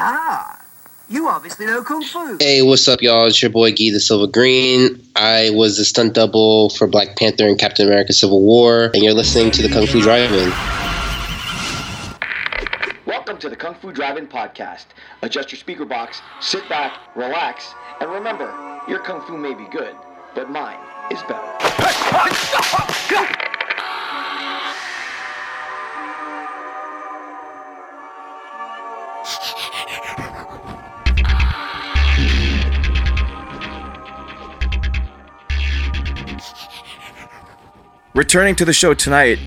[0.00, 0.64] Ah,
[1.08, 2.36] you obviously know Kung Fu.
[2.38, 3.26] Hey, what's up, y'all?
[3.26, 5.04] It's your boy Guy Da Silva-Greene.
[5.16, 9.12] I was the stunt double for Black Panther and Captain America Civil War, and you're
[9.12, 10.50] listening to the Kung Fu Drive-In.
[13.06, 14.86] Welcome to the Kung Fu Drive-In podcast.
[15.22, 18.46] Adjust your speaker box, sit back, relax, and remember,
[18.86, 19.96] your kung fu may be good,
[20.36, 20.78] but mine
[21.10, 21.58] is better.
[38.18, 39.38] Returning to the show tonight,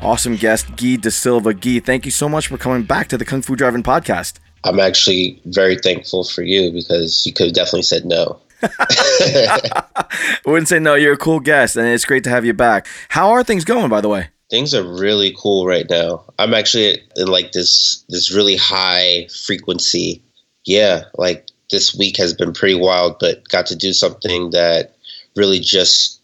[0.00, 1.52] awesome guest Guy De Silva.
[1.52, 4.38] Guy, thank you so much for coming back to the Kung Fu Drive-In podcast.
[4.64, 8.40] I'm actually very thankful for you because you could have definitely said no.
[8.62, 9.82] I
[10.46, 10.94] wouldn't say no.
[10.94, 12.86] You're a cool guest, and it's great to have you back.
[13.10, 14.28] How are things going, by the way?
[14.48, 16.24] Things are really cool right now.
[16.38, 20.22] I'm actually in like this this really high frequency.
[20.64, 24.96] Yeah, like this week has been pretty wild, but got to do something that
[25.36, 26.16] really just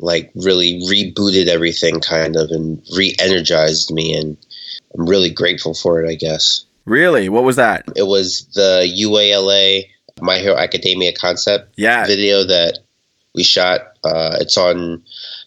[0.00, 4.36] like really rebooted everything kind of and re-energized me and
[4.94, 6.64] I'm really grateful for it, I guess.
[6.84, 7.28] Really?
[7.28, 7.84] What was that?
[7.96, 9.84] It was the UALA
[10.20, 12.06] My Hero Academia concept Yeah.
[12.06, 12.78] video that
[13.34, 13.80] we shot.
[14.04, 15.02] Uh, it's on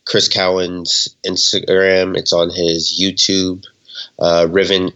[0.06, 2.16] Chris Cowan's Instagram.
[2.18, 3.64] It's on his YouTube.
[4.20, 4.92] Uh, Riven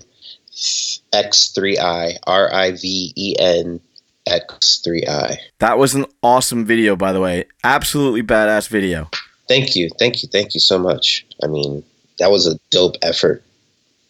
[1.13, 3.79] X3I R I V E N
[4.27, 5.37] X3I.
[5.59, 7.45] That was an awesome video, by the way.
[7.63, 9.09] Absolutely badass video.
[9.47, 11.25] Thank you, thank you, thank you so much.
[11.43, 11.83] I mean,
[12.19, 13.43] that was a dope effort.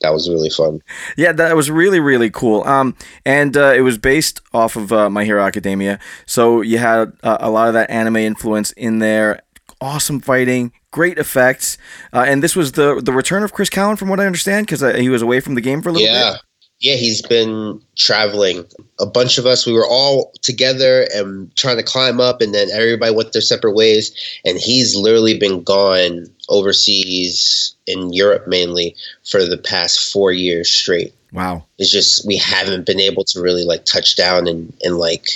[0.01, 0.81] That was really fun.
[1.17, 2.63] Yeah, that was really really cool.
[2.63, 7.13] Um, and uh, it was based off of uh, My Hero Academia, so you had
[7.23, 9.41] uh, a lot of that anime influence in there.
[9.81, 11.77] Awesome fighting, great effects,
[12.13, 14.83] uh, and this was the the return of Chris Cowan, from what I understand, because
[14.83, 16.33] uh, he was away from the game for a little yeah.
[16.33, 16.41] bit.
[16.79, 18.65] Yeah, he's been traveling.
[18.99, 22.69] A bunch of us, we were all together and trying to climb up, and then
[22.71, 24.13] everybody went their separate ways.
[24.43, 31.13] And he's literally been gone overseas in Europe mainly for the past four years straight.
[31.31, 31.65] Wow.
[31.77, 35.27] It's just we haven't been able to really like touch down and, and like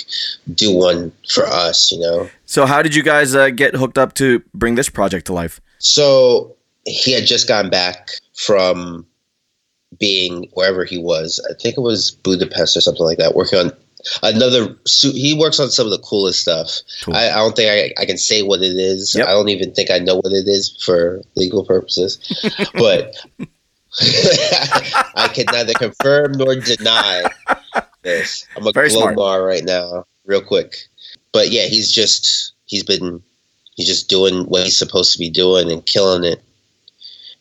[0.54, 2.30] do one for us, you know?
[2.46, 5.60] So how did you guys uh, get hooked up to bring this project to life?
[5.78, 9.06] So he had just gotten back from
[9.98, 11.44] being wherever he was.
[11.50, 13.72] I think it was Budapest or something like that, working on
[14.22, 15.14] another suit.
[15.14, 16.70] He works on some of the coolest stuff.
[17.04, 17.16] Cool.
[17.16, 19.14] I, I don't think I, I can say what it is.
[19.16, 19.28] Yep.
[19.28, 22.18] I don't even think I know what it is for legal purposes.
[22.74, 23.14] but
[25.16, 27.24] I can neither confirm nor deny
[28.02, 28.46] this.
[28.56, 30.76] I'm a Very Glomar right now, real quick.
[31.32, 33.22] But yeah, he's just he's been
[33.74, 36.42] he's just doing what he's supposed to be doing and killing it.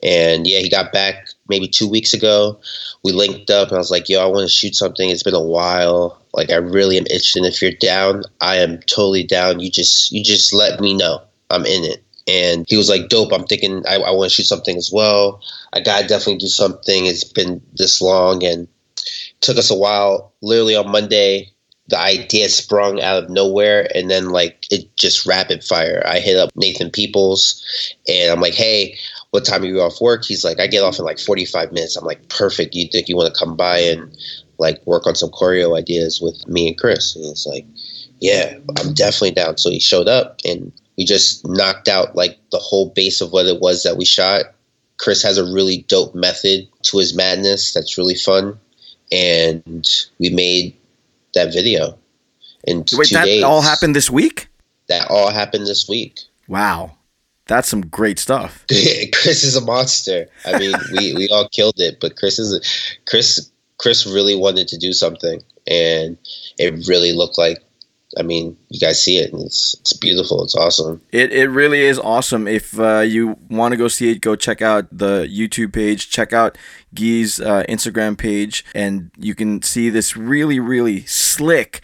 [0.02, 2.60] And yeah, he got back maybe two weeks ago.
[3.04, 5.10] We linked up and I was like, yo, I want to shoot something.
[5.10, 6.22] It's been a while.
[6.34, 7.46] Like I really am itching.
[7.46, 9.60] If you're down, I am totally down.
[9.60, 11.22] You just you just let me know.
[11.50, 12.04] I'm in it.
[12.28, 15.42] And he was like, dope, I'm thinking I, I want to shoot something as well.
[15.74, 17.06] I gotta definitely do something.
[17.06, 18.68] It's been this long and
[19.42, 20.34] took us a while.
[20.42, 21.52] Literally on Monday,
[21.90, 26.04] the idea sprung out of nowhere and then like it just rapid fire.
[26.06, 28.98] I hit up Nathan Peoples and I'm like, hey,
[29.32, 30.26] what time are you off work?
[30.26, 31.96] He's like, I get off in like 45 minutes.
[31.96, 32.74] I'm like, perfect.
[32.74, 34.16] You think you want to come by and
[34.58, 37.16] like work on some choreo ideas with me and Chris?
[37.16, 37.66] And he's like,
[38.20, 39.58] yeah, I'm definitely down.
[39.58, 43.46] So he showed up and we just knocked out like the whole base of what
[43.46, 44.46] it was that we shot.
[44.98, 48.60] Chris has a really dope method to his madness that's really fun.
[49.12, 49.88] And
[50.20, 50.76] we made
[51.36, 51.98] that video
[52.66, 53.44] in t- Wait, that days.
[53.44, 54.48] all happened this week?
[54.88, 56.20] That all happened this week.
[56.48, 56.98] Wow.
[57.50, 58.64] That's some great stuff.
[58.70, 60.28] Chris is a monster.
[60.46, 62.62] I mean, we, we all killed it, but Chris is a,
[63.10, 66.16] Chris Chris really wanted to do something, and
[66.60, 67.58] it really looked like.
[68.18, 70.44] I mean, you guys see it, and it's it's beautiful.
[70.44, 71.02] It's awesome.
[71.12, 72.48] It, it really is awesome.
[72.48, 76.34] If uh, you want to go see it, go check out the YouTube page, check
[76.34, 76.56] out
[76.94, 81.82] Gee's uh, Instagram page, and you can see this really, really slick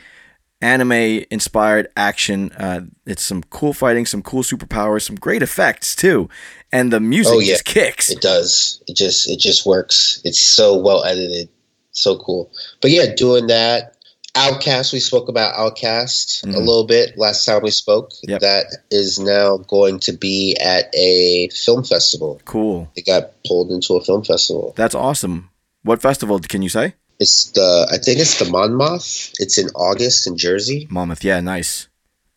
[0.65, 2.51] anime inspired action.
[2.53, 6.27] Uh, it's some cool fighting, some cool superpowers, some great effects too.
[6.71, 7.53] And the music Oh, yeah.
[7.53, 8.09] just kicks.
[8.09, 8.81] It does.
[8.87, 10.21] It just it just works.
[10.25, 11.49] It's so well edited.
[11.91, 12.51] So cool.
[12.81, 13.91] But yeah, doing that.
[14.37, 16.55] Outcast, we spoke about Outcast a Mhm.
[16.67, 18.11] little bit last time we spoke.
[18.23, 18.41] Yep.
[18.41, 22.41] That is now going to be at a film festival.
[22.43, 22.89] Cool.
[22.97, 24.73] It got pulled into a film festival.
[24.75, 25.49] That's awesome.
[25.83, 26.95] What festival can you say?
[27.19, 29.33] It's the I think it's the Monmouth.
[29.39, 30.87] It's in August in Jersey.
[30.89, 31.23] Monmouth.
[31.23, 31.87] Yeah, nice.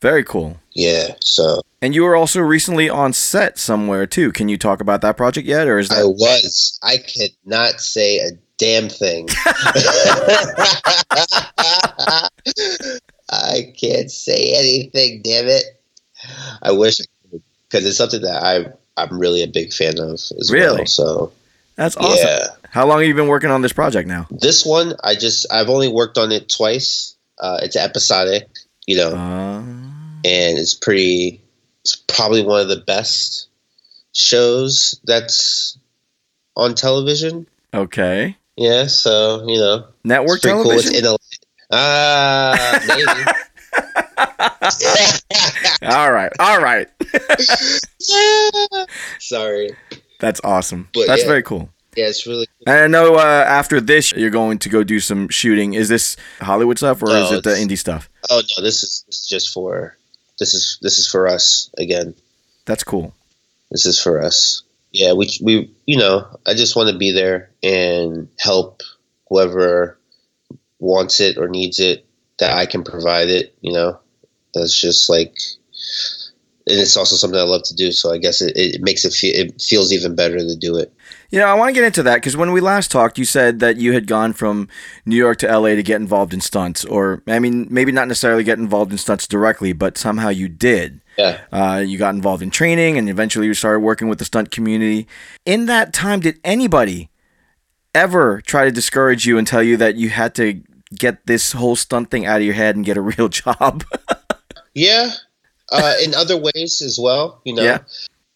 [0.00, 0.58] Very cool.
[0.74, 4.30] Yeah, so And you were also recently on set somewhere too.
[4.30, 6.78] Can you talk about that project yet, or is I that was.
[6.84, 9.28] I could not say a damn thing.
[13.30, 15.64] I can't say anything, damn it.
[16.62, 16.98] I wish
[17.68, 18.66] because it's something that I
[19.00, 20.78] I'm really a big fan of as Really?
[20.78, 20.86] well.
[20.86, 21.32] So
[21.76, 22.16] That's awesome.
[22.26, 24.26] yeah, How long have you been working on this project now?
[24.30, 27.16] this one I just I've only worked on it twice.
[27.40, 28.48] Uh, it's episodic,
[28.86, 29.58] you know, Uh,
[30.24, 31.40] and it's pretty.
[31.82, 33.46] It's probably one of the best
[34.12, 35.78] shows that's
[36.56, 37.46] on television.
[37.72, 38.36] okay.
[38.56, 40.72] Yeah, so you know, Network it's pretty cool.
[40.72, 41.06] It's television.
[41.06, 41.16] in a
[41.70, 43.06] ah maybe.
[45.94, 46.32] all right.
[46.40, 46.88] All right.
[49.20, 49.70] Sorry.
[50.20, 50.88] That's awesome.
[50.92, 51.28] But That's yeah.
[51.28, 51.70] very cool.
[51.98, 52.72] Yeah, it's really Cool.
[52.72, 55.74] And I know uh, after this, you're going to go do some shooting.
[55.74, 58.08] Is this Hollywood stuff or No, is it the indie stuff?
[58.30, 59.96] Oh no, this is this is just for
[60.38, 62.14] this is this is for us again.
[62.66, 63.14] That's cool.
[63.72, 64.62] This is for us.
[64.92, 68.82] Yeah, we we you know, I just want to be there and help
[69.28, 69.98] whoever
[70.78, 72.06] wants it or needs it
[72.38, 73.98] that I can provide it, you know.
[74.54, 75.36] That's just like
[76.70, 79.12] and it's also something I love to do, so I guess it, it makes it
[79.12, 80.92] feel it feels even better to do it.
[81.30, 83.76] Yeah, I want to get into that because when we last talked, you said that
[83.76, 84.68] you had gone from
[85.04, 88.44] New York to LA to get involved in stunts, or I mean, maybe not necessarily
[88.44, 91.00] get involved in stunts directly, but somehow you did.
[91.18, 91.40] Yeah.
[91.50, 95.06] Uh, you got involved in training, and eventually you started working with the stunt community.
[95.44, 97.10] In that time, did anybody
[97.94, 100.62] ever try to discourage you and tell you that you had to
[100.96, 103.84] get this whole stunt thing out of your head and get a real job?
[104.74, 105.10] Yeah,
[105.72, 107.40] uh, in other ways as well.
[107.44, 107.78] You know, Yeah.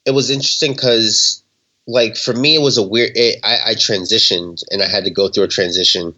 [0.07, 1.43] it was interesting because,
[1.87, 3.13] like, for me, it was a weird.
[3.15, 6.15] It, I, I transitioned, and I had to go through a transition.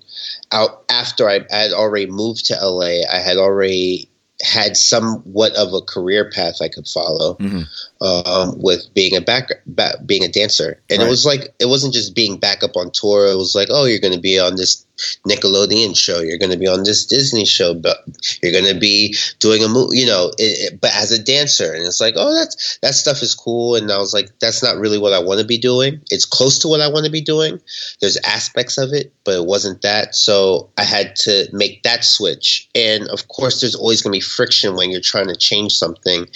[0.53, 4.09] Out after I, I had already moved to LA, I had already
[4.43, 7.67] had somewhat of a career path I could follow Mhm.
[8.05, 11.07] Um, with being a back, ba- being a dancer, and Right.
[11.07, 13.27] it was like it wasn't just being back up on tour.
[13.27, 14.85] It was like, oh, you're going to be on this
[15.27, 17.99] Nickelodeon show, you're going to be on this Disney show, but
[18.43, 21.73] you're going to be doing a movie, you know, it, it- but as a dancer,
[21.73, 24.77] and it's like, oh, that's that stuff is cool, and I was like, that's not
[24.77, 26.01] really what I want to be doing.
[26.11, 27.59] It's close to what I want to be doing.
[28.01, 30.15] There's aspects of it, but it wasn't that.
[30.15, 34.21] So I had to make that switch, and of course, there's always going to be
[34.21, 36.27] friction when you're trying to change something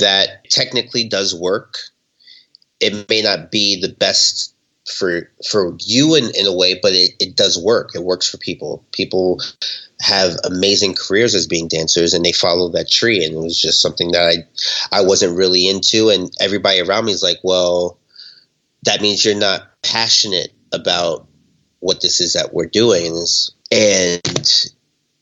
[0.00, 1.78] that technically does work.
[2.80, 4.54] It may not be the best
[4.88, 7.90] for for you in, in a way, but it, it does work.
[7.94, 8.84] It works for people.
[8.92, 9.40] People
[10.00, 13.82] have amazing careers as being dancers and they follow that tree and it was just
[13.82, 17.98] something that I I wasn't really into and everybody around me is like, Well,
[18.84, 21.26] that means you're not passionate about
[21.80, 23.24] what this is that we're doing
[23.72, 24.66] and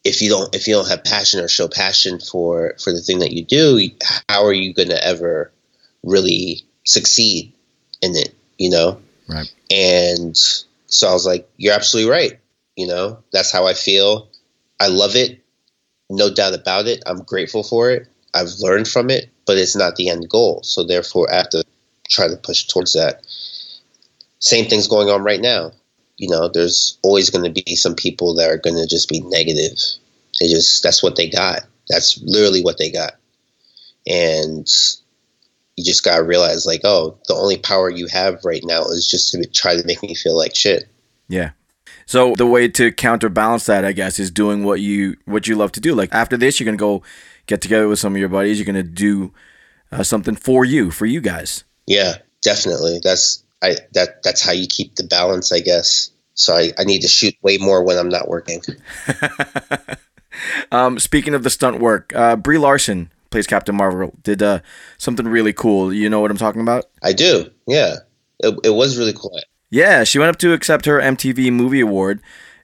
[0.05, 3.19] if you don't if you don't have passion or show passion for for the thing
[3.21, 3.81] that you do,
[4.29, 5.53] how are you gonna ever
[6.07, 7.53] really succeed
[8.01, 9.01] in it, you know?
[9.29, 9.53] Right.
[9.71, 10.37] And
[10.87, 12.39] so I was like, You're absolutely right.
[12.77, 14.29] You know, that's how I feel.
[14.81, 15.43] I love it.
[16.09, 17.03] No doubt about it.
[17.07, 18.07] I'm grateful for it.
[18.35, 20.63] I've learned from it, but it's not the end goal.
[20.63, 21.65] So therefore I have to
[22.09, 23.23] try to push towards that.
[24.39, 25.73] Same thing's going on right now.
[26.19, 29.79] You know, there's always gonna be some people that are gonna just be negative.
[30.39, 31.63] They just that's what they got.
[31.89, 33.15] That's literally what they got.
[34.07, 34.69] And
[35.77, 39.31] you just gotta realize like, oh, the only power you have right now is just
[39.33, 40.89] to try to make me feel like shit.
[41.29, 41.51] Yeah.
[42.07, 45.73] So the way to counterbalance that, I guess, is doing what you what you love
[45.73, 45.95] to do.
[45.95, 47.03] Like after this, you're gonna go
[47.47, 48.59] get together with some of your buddies.
[48.59, 49.33] You're gonna do
[49.93, 51.65] uh, something for you, for you guys.
[51.87, 53.01] Yeah, definitely.
[53.03, 56.11] That's I that that's how you keep the balance, I guess.
[56.35, 58.63] So I, I need to shoot way more when I'm not working.
[60.71, 64.13] Um, speaking of the stunt work, uh, Brie Larson plays Captain Marvel.
[64.23, 64.61] Did uh,
[64.99, 65.93] something really cool.
[65.93, 66.87] You know what I'm talking about?
[67.03, 67.51] I do.
[67.67, 67.97] Yeah.
[68.41, 69.39] It, it was really cool.
[69.71, 72.21] Yeah, she went up to accept her MTV Movie Award,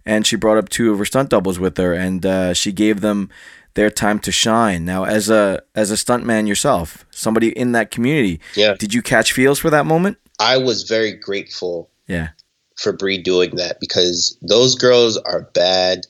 [0.07, 3.01] and she brought up two of her stunt doubles with her, and uh, she gave
[3.01, 3.29] them
[3.75, 4.85] their time to shine.
[4.85, 8.75] Now, as a as a stuntman yourself, somebody in that community, Yeah.
[8.79, 10.19] did you catch feels for that moment?
[10.39, 12.29] I was very grateful Yeah.
[12.77, 16.07] for Brie doing that because those girls are bad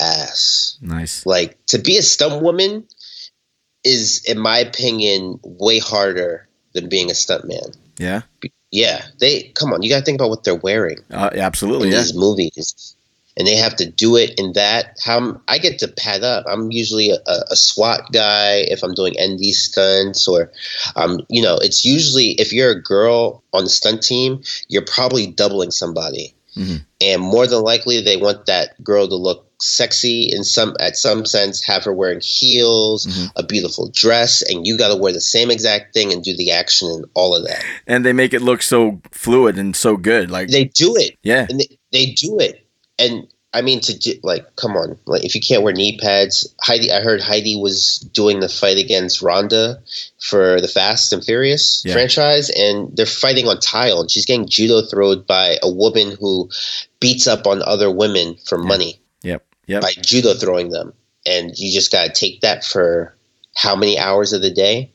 [0.00, 0.78] ass.
[0.80, 1.24] Nice.
[1.26, 2.86] Like to be a stunt woman
[3.86, 7.74] is, in my opinion, way harder than being a stuntman.
[7.98, 8.22] Yeah.
[8.72, 9.82] Yeah, they come on.
[9.82, 10.98] You got to think about what they're wearing.
[11.10, 11.88] Uh, absolutely.
[11.88, 12.00] in Yeah.
[12.00, 12.94] these movies,
[13.38, 14.98] and they have to do it in that.
[15.02, 16.44] How I get to pad up.
[16.48, 17.18] I'm usually a,
[17.50, 20.50] a SWAT guy if I'm doing ND stunts, or
[20.96, 25.26] um, you know, it's usually if you're a girl on the stunt team, you're probably
[25.28, 26.84] doubling somebody, Mhm.
[27.00, 31.24] and more than likely they want that girl to look sexy in some at some
[31.24, 33.30] sense have her wearing heels Mhm.
[33.36, 36.50] a beautiful dress and you got to wear the same exact thing and do the
[36.50, 40.30] action and all of that And they make it look so fluid and so good.
[40.30, 41.46] Like, they do it yeah.
[41.48, 42.66] and they, they do it,
[42.98, 46.46] and I mean to do, like, come on, like if you can't wear knee pads,
[46.62, 46.92] Heidi.
[46.92, 49.80] I heard Heidi was doing the fight against Ronda
[50.20, 51.94] for the Fast and Furious Yeah.
[51.94, 56.50] franchise, and they're fighting on tile, and she's getting judo thrown by a woman who
[57.00, 59.42] beats up on other women for money Yep.
[59.66, 59.80] Yep.
[59.82, 60.92] by judo throwing them,
[61.24, 63.14] and you just gotta take that for
[63.54, 64.90] how many hours of the day?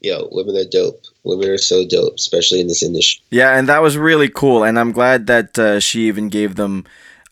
[0.00, 1.02] Yo, women are dope.
[1.22, 3.22] Women are so dope, especially in this industry.
[3.30, 6.86] Yeah, and that was really cool, and I'm glad that uh, she even gave them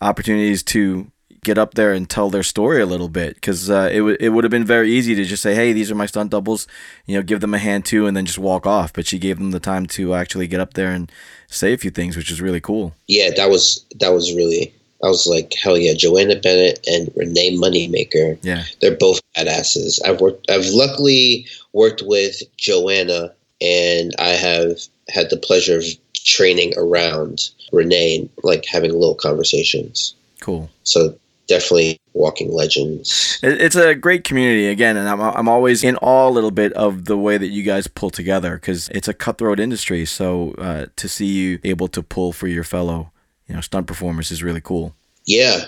[0.05, 1.11] opportunities to
[1.43, 4.31] get up there and tell their story a little bit because uh, it would it
[4.31, 6.67] would have been very easy to just say, "Hey, these are my stunt doubles,"
[7.07, 8.93] you know, give them a hand too, and then just walk off.
[8.93, 11.11] But she gave them the time to actually get up there and
[11.49, 12.95] say a few things, which is really cool.
[13.07, 14.73] yeah, that was that was really.
[15.03, 18.39] I was like, hell yeah, Joanna Bennett and Renae Moneymaker.
[18.43, 18.65] Yeah.
[18.81, 20.01] They're both badasses.
[20.03, 20.51] I've worked.
[20.51, 25.85] I've luckily worked with Joanna, and I have had the pleasure of
[26.25, 30.15] training around Renae, and like having little conversations.
[30.41, 30.69] Cool.
[30.83, 31.17] So
[31.47, 33.39] definitely walking legends.
[33.43, 37.05] It's a great community again, and I'm I'm always in awe a little bit of
[37.05, 40.05] the way that you guys pull together because it's a cutthroat industry.
[40.05, 43.11] So uh, to see you able to pull for your fellow,
[43.49, 44.95] you know, stunt performers is really cool.
[45.27, 45.67] Yeah,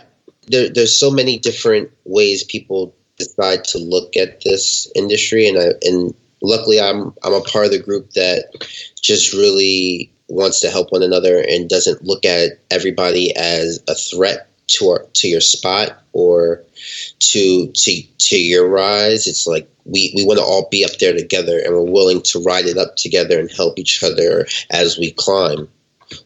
[0.48, 5.72] there, there's so many different ways people decide to look at this industry, and I
[5.82, 8.68] and luckily I'm I'm a part of the group that
[9.00, 14.48] just really wants to help one another and doesn't look at everybody as a threat
[14.68, 16.62] to our, to your spot or
[17.20, 19.26] to to to your rise.
[19.26, 22.42] It's like we we want to all be up there together, and we're willing to
[22.42, 25.68] ride it up together and help each other as we climb,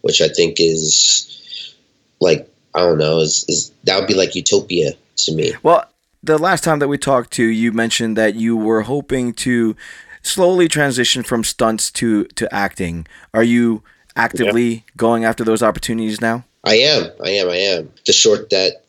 [0.00, 1.74] which I think is
[2.20, 5.52] like I don't know, is, is that would be like utopia to me.
[5.62, 5.84] Well,
[6.22, 9.76] the last time that we talked to you mentioned that you were hoping to
[10.22, 13.06] slowly transition from stunts to to acting.
[13.34, 13.82] Are you
[14.16, 16.44] actively going after those opportunities now?
[16.64, 17.90] I am, I am, I am.
[18.06, 18.82] The short that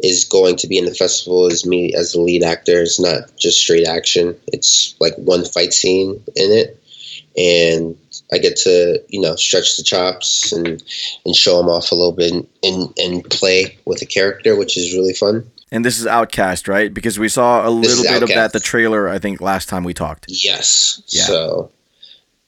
[0.00, 2.80] is going to be in the festival is me as the lead actor.
[2.80, 4.36] It's not just straight action.
[4.48, 6.80] It's like one fight scene in it,
[7.36, 7.96] and
[8.32, 10.82] I get to you know stretch the chops and
[11.24, 14.76] and show them off a little bit and and, and play with a character, which
[14.76, 15.48] is really fun.
[15.70, 16.92] And this is Outcast, right?
[16.92, 19.84] Because we saw a This little bit of that the trailer I think last time
[19.84, 20.26] we talked.
[20.28, 21.02] Yes.
[21.08, 21.24] Yeah.
[21.24, 21.70] So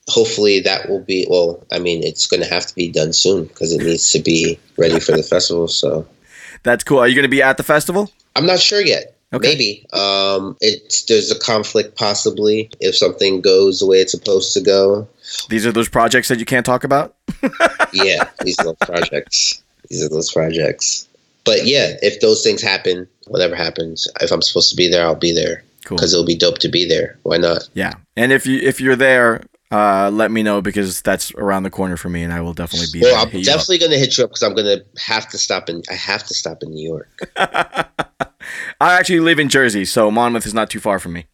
[0.07, 1.63] hopefully that will be well.
[1.71, 4.59] I mean, it's going to have to be done soon because it needs to be
[4.77, 5.67] ready for the festival.
[5.67, 6.07] So
[6.63, 6.99] That's cool.
[6.99, 8.11] Are you going to be at the festival?
[8.35, 9.15] I'm not sure yet.
[9.33, 9.49] Okay.
[9.49, 9.85] Maybe.
[9.93, 15.07] Um, it's there's a conflict possibly if something goes the way it's supposed to go.
[15.49, 17.15] These are those projects that you can't talk about?
[17.93, 19.61] Yeah, these are those projects.
[19.89, 21.09] These are those projects.
[21.43, 25.15] But yeah, if those things happen, whatever happens, if I'm supposed to be there, I'll
[25.15, 25.97] be there Cool.
[25.97, 27.17] because it'll be dope to be there.
[27.23, 27.67] Why not?
[27.73, 27.93] Yeah.
[28.15, 31.97] And if you if you're there, uh, let me know because that's around the corner
[31.97, 33.19] for me and I will definitely be Well, there.
[33.25, 35.81] I'm to definitely gonna hit you up because I'm gonna have to stop in.
[35.89, 37.09] I have to stop in New York.
[37.37, 41.25] I actually live in Jersey, so Monmouth is not too far from me.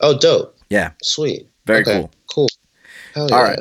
[0.00, 0.56] Oh, dope.
[0.70, 0.92] Yeah.
[1.02, 1.48] Sweet.
[1.66, 2.10] Very Okay, cool.
[2.32, 2.48] Cool.
[3.14, 3.50] Hell All yeah.
[3.50, 3.58] right.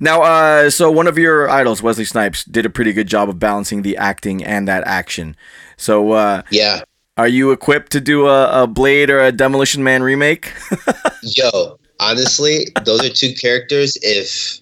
[0.00, 3.38] Now, uh, so one of your idols, Wesley Snipes, did a pretty good job of
[3.38, 5.36] balancing the acting and that action.
[5.76, 6.82] So, uh, Yeah.
[7.16, 10.52] are you equipped to do a, a Blade or a Demolition Man remake?
[11.22, 13.96] Yo, honestly, those are two characters.
[14.02, 14.60] If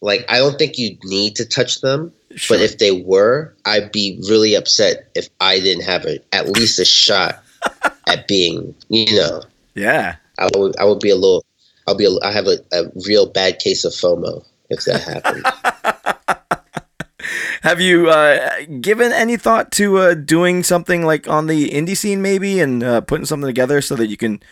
[0.00, 2.12] like, I don't think you need to touch them.
[2.36, 2.56] Sure.
[2.56, 6.78] But if they were, I'd be really upset if I didn't have a, at least
[6.78, 7.42] a shot
[8.06, 9.42] at being, you know,
[9.74, 10.16] yeah.
[10.38, 11.44] I would, I would be a little,
[11.86, 15.44] I'll be, a, I have a, a real bad case of FOMO if that happened.
[17.62, 22.22] Have you uh, given any thought to uh, doing something like on the indie scene,
[22.22, 24.42] maybe, and uh, putting something together so that you can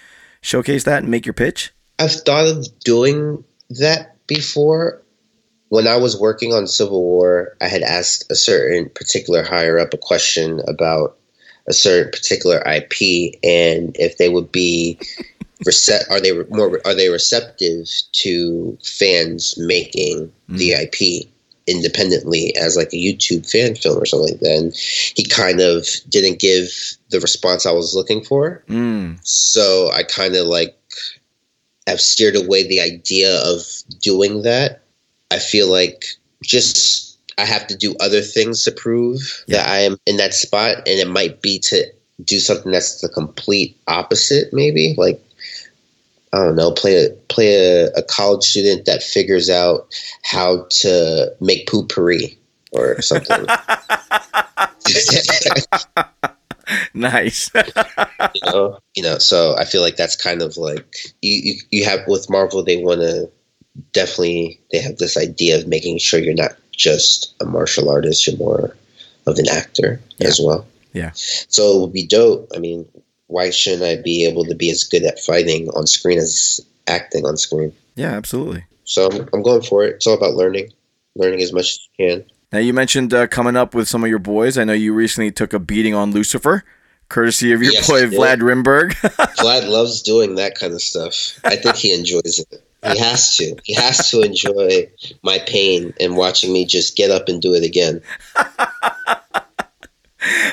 [0.43, 1.73] showcase that and make your pitch?
[1.99, 5.03] I've thought of doing that before.
[5.71, 9.95] When I was working on Civil War, I had asked a certain particular higher up
[9.95, 11.19] a question about
[11.67, 14.99] a certain particular IP and if they would be
[15.65, 21.29] rece- are they more are they receptive to fans making the IP
[21.69, 24.57] independently as like a YouTube fan film or something like that.
[24.57, 26.71] And he kind of didn't give
[27.11, 28.65] the response I was looking for.
[28.69, 29.19] Mm.
[29.23, 30.77] So I kind of like
[31.87, 33.63] have steered away the idea of
[34.01, 34.83] doing that.
[35.31, 36.07] I feel like
[36.43, 40.79] just I have to do other things to prove that I am in that spot,
[40.79, 41.87] and it might be to
[42.25, 44.53] do something that's the complete opposite.
[44.53, 45.23] Maybe like
[46.33, 49.89] I don't know, play a play a, a college student that figures out
[50.23, 52.37] how to make poopery
[52.73, 53.47] or something.
[56.93, 57.51] Nice.
[57.55, 61.85] you know you know so i feel like that's kind of like you you, you
[61.87, 63.31] have with marvel they want to
[63.93, 68.37] definitely they have this idea of making sure you're not just a martial artist you're
[68.37, 68.77] more
[69.29, 70.67] of an actor as well.
[70.93, 71.11] Yeah.
[71.15, 72.51] So it would be dope.
[72.55, 72.89] I mean,
[73.29, 77.25] why shouldn't I be able to be as good at fighting on screen as acting
[77.25, 77.73] on screen?
[77.95, 78.65] Yeah, absolutely.
[78.85, 79.97] So I'm, I'm going for it.
[79.97, 80.73] It's all about learning,
[81.15, 82.25] learning as much as you can.
[82.53, 84.57] Now you mentioned uh, coming up with some of your boys.
[84.57, 86.65] I know you recently took a beating on Lucifer,
[87.11, 88.93] courtesy of your Yes, boy Vlad Rimburg.
[89.37, 91.39] Vlad loves doing that kind of stuff.
[91.45, 92.65] I think he enjoys it.
[92.85, 93.57] He has to.
[93.65, 94.89] He has to enjoy
[95.23, 98.01] my pain and watching me just get up and do it again.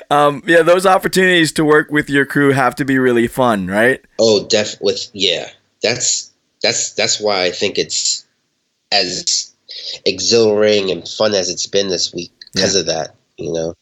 [0.10, 4.03] um, yeah, those opportunities to work with your crew have to be really fun, right?
[4.20, 5.50] Oh, def with yeah.
[5.82, 8.25] That's that's that's why I think it's
[8.91, 9.53] as
[10.05, 13.15] exhilarating and fun as it's been this week because of that.
[13.38, 13.74] You know,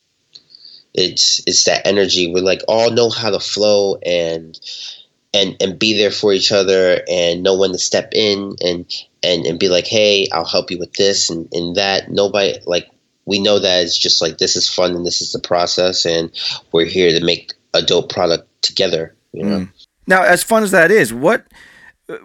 [0.93, 2.31] it's it's that energy.
[2.31, 4.59] We like all know how to flow and
[5.33, 8.85] and and be there for each other and know when to step in and
[9.23, 12.11] and and be like, hey, I'll help you with this and and that.
[12.11, 12.89] Nobody like
[13.25, 16.31] we know that it's just like this is fun and this is the process and
[16.71, 19.15] we're here to make a dope product together.
[19.31, 19.67] You know.
[20.07, 21.45] Now, as fun as that is, what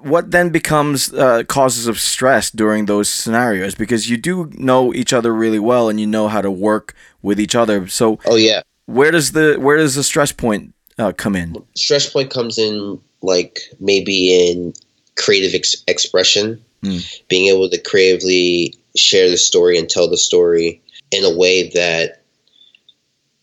[0.00, 3.74] what then becomes uh, causes of stress during those scenarios?
[3.76, 7.38] Because you do know each other really well, and you know how to work with
[7.38, 7.86] each other.
[7.86, 8.62] So, Oh yeah.
[8.86, 11.54] where does the where does the stress point uh, come in?
[11.76, 14.72] stress point comes in like maybe in
[15.16, 16.98] creative ex- expression Hmm.
[17.28, 22.22] being able to creatively share the story and tell the story in a way that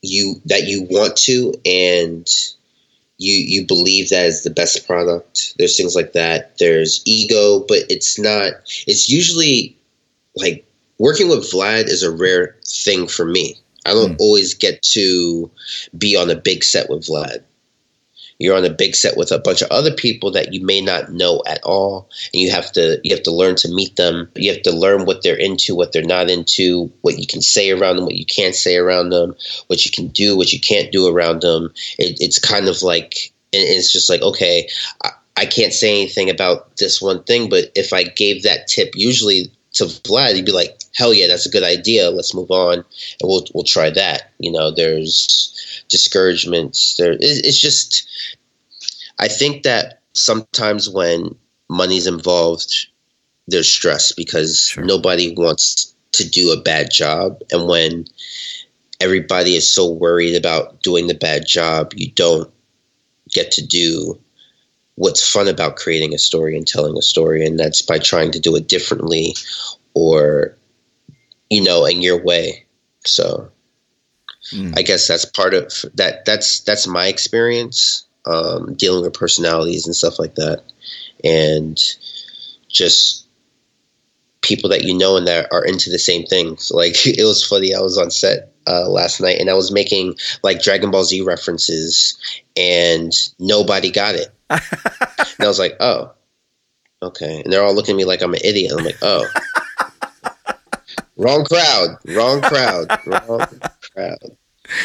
[0.01, 2.27] you that you want to and
[3.17, 5.55] you you believe that is the best product.
[5.57, 6.57] There's things like that.
[6.59, 8.53] There's ego but it's not
[8.87, 9.75] it's usually
[10.35, 10.65] like
[10.99, 13.57] working with vlad is a rare thing for me.
[13.85, 14.17] I don't Hmm.
[14.19, 15.49] always get to
[15.97, 17.43] be on a big set with vlad
[18.39, 21.11] you're on a big set with a bunch of other people that you may not
[21.11, 24.29] know at all and you have to you have to learn to meet them.
[24.35, 27.71] You have to learn what they're into what they're not into what you can say
[27.71, 29.35] around them what you can't say around them
[29.67, 31.73] what you can do what you can't do around them.
[31.97, 34.69] It, it's kind of like it's just like okay
[35.03, 38.93] I, I can't say anything about this one thing but if i gave that tip
[38.95, 42.09] usually to vlad he'd be like hell yeah that's a good idea.
[42.09, 42.75] Let's move on.
[42.75, 42.85] And
[43.23, 44.31] we'll we'll try that.
[44.39, 46.95] You know there's discouragements.
[46.95, 48.07] There it's just
[49.19, 51.35] I think that sometimes when
[51.69, 52.87] money's involved,
[53.47, 54.83] there's stress because Sure.
[54.83, 57.41] nobody wants to do a bad job.
[57.51, 58.05] And when
[58.99, 62.51] everybody is so worried about doing the bad job, you don't
[63.33, 64.19] get to do
[64.95, 67.45] what's fun about creating a story and telling a story.
[67.45, 69.35] And that's by trying to do it differently
[69.93, 70.55] or,
[71.49, 72.65] you know, in your way.
[73.05, 73.51] So
[74.51, 74.77] Mm.
[74.77, 76.25] I guess that's part of that.
[76.25, 80.63] That's that's my experience um, dealing with personalities and stuff like that,
[81.23, 81.77] and
[82.69, 83.25] just
[84.41, 86.71] people that you know and that are into the same things.
[86.75, 87.73] Like it was funny.
[87.73, 91.21] I was on set uh, last night and I was making like Dragon Ball Z
[91.21, 92.17] references,
[92.57, 94.27] and nobody got it.
[94.49, 94.61] and
[95.39, 96.11] I was like, oh,
[97.01, 97.41] okay.
[97.41, 98.73] And they're all looking at me like I'm an idiot.
[98.77, 99.25] I'm like, oh.
[101.17, 103.47] Wrong crowd, wrong crowd, wrong
[103.93, 104.37] crowd.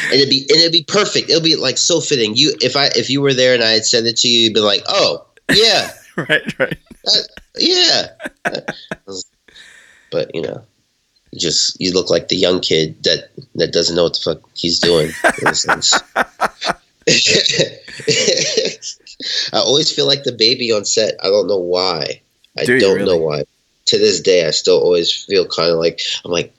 [0.05, 1.29] And it'd be and it'd be perfect.
[1.29, 2.35] It'll be like so fitting.
[2.35, 4.53] You if I if you were there and I had sent it to you, you'd
[4.53, 6.77] be like, oh yeah, right, right.
[7.03, 7.27] that-
[7.57, 8.07] yeah.
[10.11, 10.63] but you know,
[11.31, 14.41] you just you look like the young kid that that doesn't know what the fuck
[14.55, 15.11] he's doing.
[15.41, 15.93] in a sense.
[19.53, 21.15] I always feel like the baby on set.
[21.21, 22.21] I don't know why.
[22.57, 23.05] I Do don't really?
[23.09, 23.43] know why.
[23.85, 26.53] To this day, I still always feel kind of like I'm like,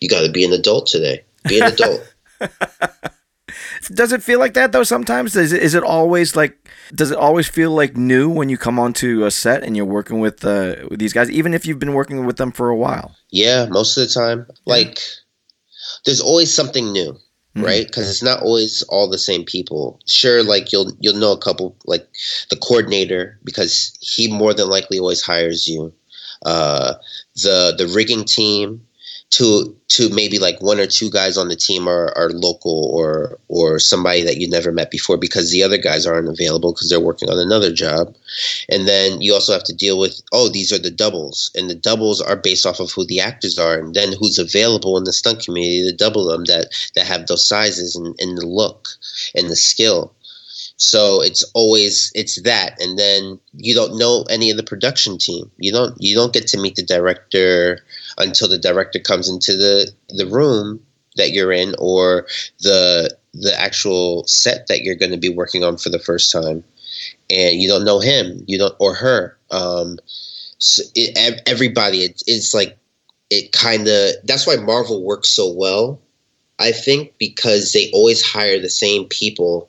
[0.00, 1.22] you got to be an adult today.
[1.48, 2.00] Be an adult.
[3.94, 4.82] Does it feel like that though?
[4.82, 6.68] Sometimes is it, is it always like?
[6.94, 10.18] Does it always feel like new when you come onto a set and you're working
[10.18, 13.14] with uh, with these guys, even if you've been working with them for a while?
[13.30, 14.46] Yeah, most of the time.
[14.64, 15.00] Like,
[16.04, 17.16] there's always something new,
[17.56, 17.62] Mhm.
[17.64, 17.86] right?
[17.86, 20.00] Because it's not always all the same people.
[20.06, 22.06] Sure, like you'll you'll know a couple, like
[22.50, 25.92] the coordinator, because he more than likely always hires you.
[26.44, 26.94] Uh,
[27.36, 28.85] the the rigging team,
[29.36, 33.38] to to maybe like one or two guys on the team are, are local or
[33.48, 36.98] or somebody that you never met before because the other guys aren't available because they're
[36.98, 38.16] working on another job.
[38.70, 41.50] And then you also have to deal with, oh, these are the doubles.
[41.54, 44.96] And the doubles are based off of who the actors are and then who's available
[44.96, 48.46] in the stunt community to double them that, that have those sizes and, and the
[48.46, 48.88] look
[49.34, 50.14] and the skill.
[50.76, 52.80] So it's always it's that.
[52.80, 55.50] And then you don't know any of the production team.
[55.58, 57.80] You don't you don't get to meet the director
[58.18, 60.80] until the director comes into the, the room
[61.16, 62.26] that you're in or
[62.60, 66.64] the the actual set that you're going to be working on for the first time
[67.30, 69.36] and you don't know him, you don't or her.
[69.50, 69.98] Um,
[70.58, 72.78] so it, everybody, it, it's like
[73.30, 74.12] it kind of.
[74.24, 76.00] That's why Marvel works so well
[76.58, 79.68] I think because they always hire the same people.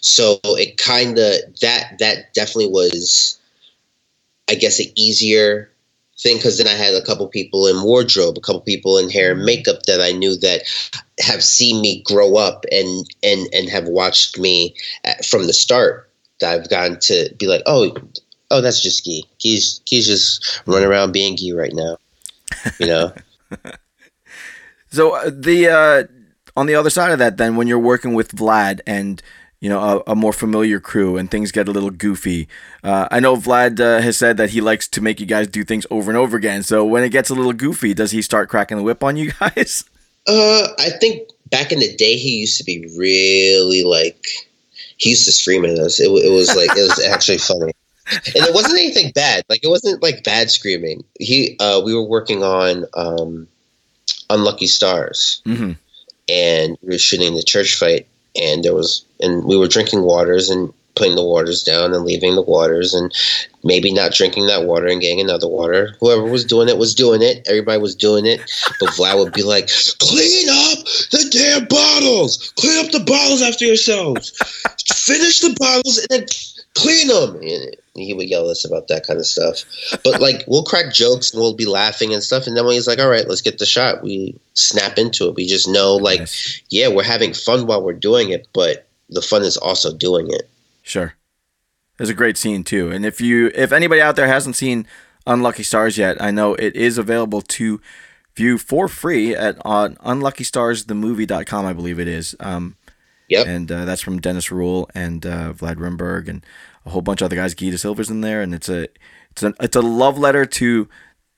[0.00, 3.38] So it kind of that that definitely was
[4.48, 5.70] I guess an easier
[6.22, 9.32] thing because then I had a couple people in wardrobe, a couple people in hair
[9.32, 10.62] and makeup that I knew that
[11.20, 16.08] have seen me grow up and and and have watched me at, from the start.
[16.40, 17.94] That I've gotten to be like, oh,
[18.50, 19.22] oh, that's just Guy.
[19.38, 21.96] He's he's just running around being Guy right now,
[22.78, 23.12] you know.
[24.90, 26.04] so uh, the uh,
[26.56, 29.22] on the other side of that, then when you're working with Vlad and
[29.62, 32.48] you know a, a, more familiar crew and things get a little goofy.
[32.82, 35.62] Uh, I know Vlad uh, has said that he likes to make you guys do
[35.62, 36.64] things over and over again.
[36.64, 39.30] So when it gets a little goofy, does he start cracking the whip on you
[39.40, 39.84] guys?
[40.26, 44.26] Uh, I think back in the day he used to be really like
[44.96, 46.00] he used to scream at us.
[46.00, 47.72] It, it was like it was actually funny.
[48.10, 49.44] And it wasn't anything bad.
[49.48, 51.04] Like it wasn't like bad screaming.
[51.20, 53.46] He uh, we were working on um,
[54.28, 55.40] Unlucky Stars.
[55.46, 55.72] Mm-hmm.
[56.28, 58.08] And we were shooting the church fight
[58.40, 62.34] and there was and we were drinking waters and putting the waters down and leaving
[62.34, 63.14] the waters and
[63.64, 65.96] maybe not drinking that water and getting another water.
[66.00, 67.46] Whoever was doing it was doing it.
[67.48, 68.40] Everybody was doing it.
[68.78, 70.78] But Vlad would be like, clean up
[71.10, 72.52] the damn bottles.
[72.56, 74.36] Clean up the bottles after yourselves.
[74.94, 76.26] Finish the bottles and then
[76.74, 77.36] clean them.
[77.36, 79.64] And he would yell at us about that kind of stuff.
[80.02, 82.46] But like, we'll crack jokes and we'll be laughing and stuff.
[82.46, 85.34] And then when he's like, all right, let's get the shot, we snap into it.
[85.34, 86.62] We just know, like, nice.
[86.70, 90.48] yeah, we're having fun while we're doing it, but the fun is also doing it.
[90.82, 91.14] Sure.
[91.98, 92.90] It's a great scene too.
[92.90, 94.86] And if you if anybody out there hasn't seen
[95.26, 97.80] Unlucky Stars yet, I know it is available to
[98.34, 102.34] view for free at on unluckystarsthemovie.com, I believe it is.
[102.40, 102.76] Um
[103.28, 103.46] Yep.
[103.46, 106.44] And uh, that's from Dennis Ruel and uh, Vlad Rimburg and
[106.84, 107.54] a whole bunch of other guys.
[107.54, 108.88] Guy Silver's in there, and it's a
[109.30, 110.88] it's a it's a love letter to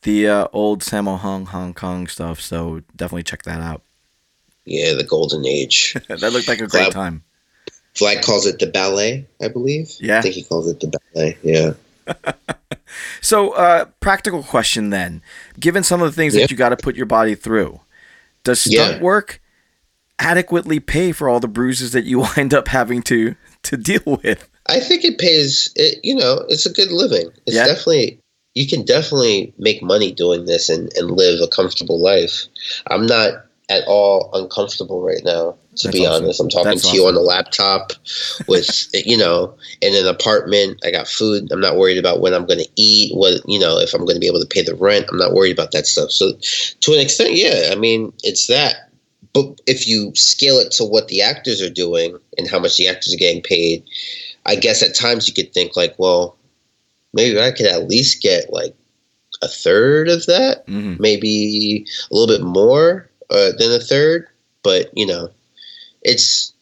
[0.02, 2.40] the uh, old Sammo Hung Hong Kong stuff.
[2.40, 3.82] So definitely check that out.
[4.64, 5.94] Yeah, the golden age.
[6.08, 7.24] that looked like a great Vlad, time.
[7.94, 9.92] Vlad calls it the ballet, I believe.
[10.00, 10.18] Yeah.
[10.18, 11.38] I think he calls it the ballet.
[11.42, 11.74] Yeah.
[13.20, 15.22] so, uh, practical question then.
[15.60, 17.80] Given some of the things that you got to put your body through,
[18.42, 19.00] does stunt yeah.
[19.00, 19.40] work
[20.18, 24.48] adequately pay for all the bruises that you wind up having to to deal with?
[24.66, 25.70] I think it pays.
[25.76, 27.30] It, you know, it's a good living.
[27.46, 27.66] It's yeah.
[27.66, 28.20] definitely
[28.54, 32.44] you can definitely make money doing this and, and live a comfortable life.
[32.86, 35.56] I'm not at all uncomfortable right now.
[35.76, 36.24] To That's be awesome.
[36.24, 37.00] honest, I'm talking That's to awesome.
[37.00, 37.92] you on the laptop
[38.46, 40.80] with you know in an apartment.
[40.84, 41.50] I got food.
[41.50, 43.12] I'm not worried about when I'm going to eat.
[43.16, 45.06] What you know, if I'm going to be able to pay the rent.
[45.10, 46.12] I'm not worried about that stuff.
[46.12, 46.32] So
[46.80, 47.70] to an extent, yeah.
[47.72, 48.92] I mean, it's that.
[49.32, 52.86] But if you scale it to what the actors are doing and how much the
[52.86, 53.84] actors are getting paid,
[54.46, 56.36] I guess at times you could think like, well,
[57.12, 58.74] maybe I could at least get like
[59.42, 61.00] a third of that, mm-hmm.
[61.00, 64.28] maybe a little bit more uh, than a third.
[64.62, 65.30] But you know,
[66.02, 66.52] it's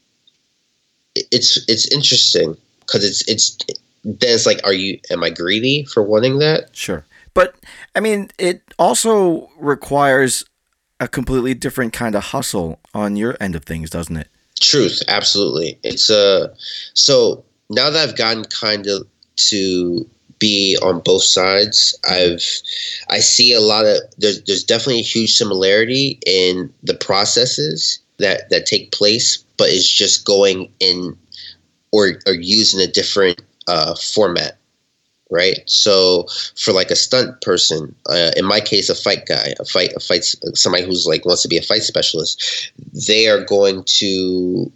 [1.14, 3.56] it's it's interesting because it's it's
[4.04, 4.98] then it's like, are you?
[5.10, 6.74] Am I greedy for wanting that?
[6.76, 7.54] Sure, but
[7.94, 10.44] I mean, it also requires
[11.00, 14.28] a completely different kind of hustle on your end of things, doesn't it?
[14.60, 15.78] Truth, absolutely.
[15.82, 16.54] It's uh
[16.94, 19.06] so now that I've gotten kind of
[19.48, 20.08] to
[20.38, 22.42] be on both sides, I've
[23.08, 28.50] I see a lot of there's there's definitely a huge similarity in the processes that
[28.50, 31.16] that take place, but it's just going in
[31.92, 34.58] or or using a different uh, format
[35.30, 35.62] right?
[35.64, 36.26] So
[36.62, 40.00] for like a stunt person, uh, in my case, a fight guy, a fight, a
[40.00, 42.70] fight, somebody who's like wants to be a fight specialist,
[43.06, 44.70] they are going to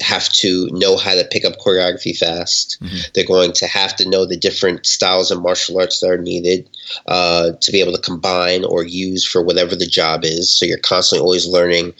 [0.00, 2.78] have to know how to pick up choreography fast.
[2.80, 2.96] Mm-hmm.
[3.14, 6.68] They're going to have to know the different styles of martial arts that are needed
[7.06, 10.50] uh, to be able to combine or use for whatever the job is.
[10.50, 11.92] So you're constantly always learning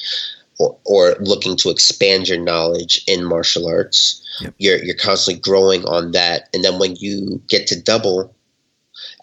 [0.59, 4.19] or, or looking to expand your knowledge in martial arts.
[4.41, 4.55] Yep.
[4.59, 8.35] You're you're constantly growing on that, and then when you get to double,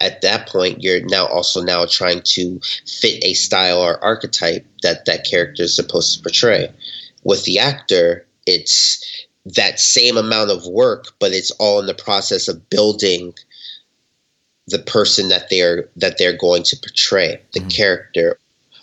[0.00, 5.06] at that point you're now also now trying to fit a style or archetype that
[5.06, 6.72] that character is supposed to portray.
[7.24, 12.48] With the actor, it's that same amount of work, but it's all in the process
[12.48, 13.34] of building
[14.66, 17.68] the person that they're that they're going to portray, the mm-hmm.
[17.68, 18.38] character.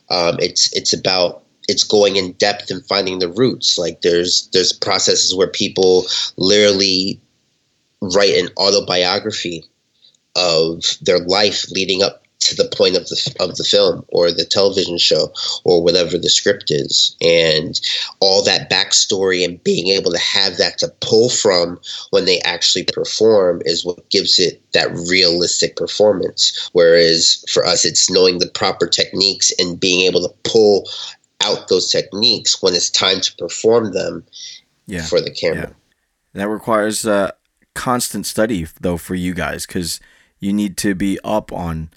[0.09, 3.77] Um, it's it's about it's going in depth and finding the roots.
[3.77, 6.05] Like there's there's processes where people
[6.37, 7.21] literally
[8.01, 9.65] write an autobiography
[10.35, 14.45] of their life leading up to the point of the of the film or the
[14.45, 15.31] television show
[15.63, 17.79] or whatever the script is, and
[18.19, 21.79] all that backstory and being able to have that to pull from
[22.12, 26.69] when they actually perform is what gives it that realistic performance.
[26.73, 30.89] Whereas for us, it's knowing the proper techniques and being able to pull
[31.45, 34.23] out those techniques when it's time to perform them
[34.88, 35.05] Yeah.
[35.05, 35.75] for the camera.
[36.33, 37.31] That requires uh,
[37.73, 39.99] constant study, though, for you guys, because
[40.39, 41.89] you need to be up on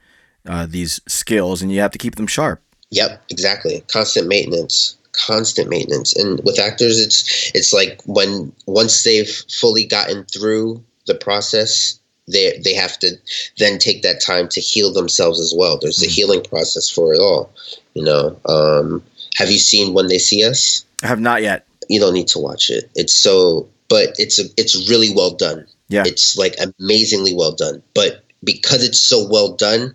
[0.46, 2.62] uh, these skills and you have to keep them sharp.
[2.90, 3.84] Yep, exactly.
[3.88, 4.96] Constant maintenance.
[5.12, 6.14] Constant maintenance.
[6.16, 11.98] And with actors it's it's like when once they've fully gotten through the process,
[12.28, 13.16] they they have to
[13.58, 15.78] then take that time to heal themselves as well.
[15.78, 16.10] There's the Mhm.
[16.10, 17.50] healing process for it all.
[17.94, 18.38] You know.
[18.46, 19.02] Um
[19.36, 20.84] have you seen when they see us?
[21.02, 21.66] I have not yet.
[21.88, 22.90] You don't need to watch it.
[22.94, 25.66] It's so but it's a, it's really well done.
[25.88, 26.04] Yeah.
[26.06, 27.82] It's like amazingly well done.
[27.94, 29.92] But because it's so well done,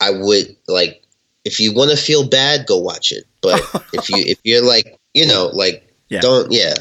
[0.00, 1.02] I would like
[1.44, 3.24] if you want to feel bad, go watch it.
[3.40, 3.60] But
[3.92, 6.20] if you if you're like you know like Yeah.
[6.20, 6.74] don't yeah,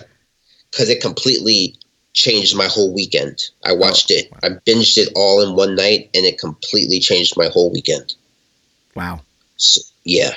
[0.71, 1.75] because it completely
[2.13, 3.43] changed my whole weekend.
[3.65, 4.31] I watched it.
[4.41, 8.15] I binged it all in one night, and it completely changed my whole weekend.
[8.95, 9.21] Wow.
[9.57, 10.31] So, yeah,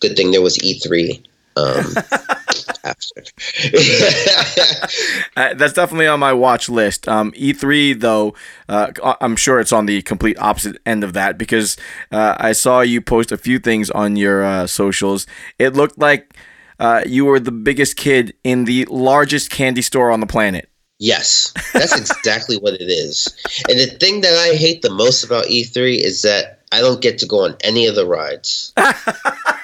[0.00, 1.22] good thing there was E3
[1.56, 1.94] um.
[5.34, 7.08] Uh, that's definitely on my watch list.
[7.08, 8.34] Um, E3, though,
[8.68, 11.76] uh, I'm sure it's on the complete opposite end of that because
[12.10, 15.26] uh, I saw you post a few things on your uh, socials.
[15.58, 16.36] It looked like
[16.78, 20.68] uh, you were the biggest kid in the largest candy store on the planet.
[20.98, 23.26] Yes, that's exactly what it is.
[23.68, 27.18] And the thing that I hate the most about E3 is that I don't get
[27.18, 28.72] to go on any of the rides.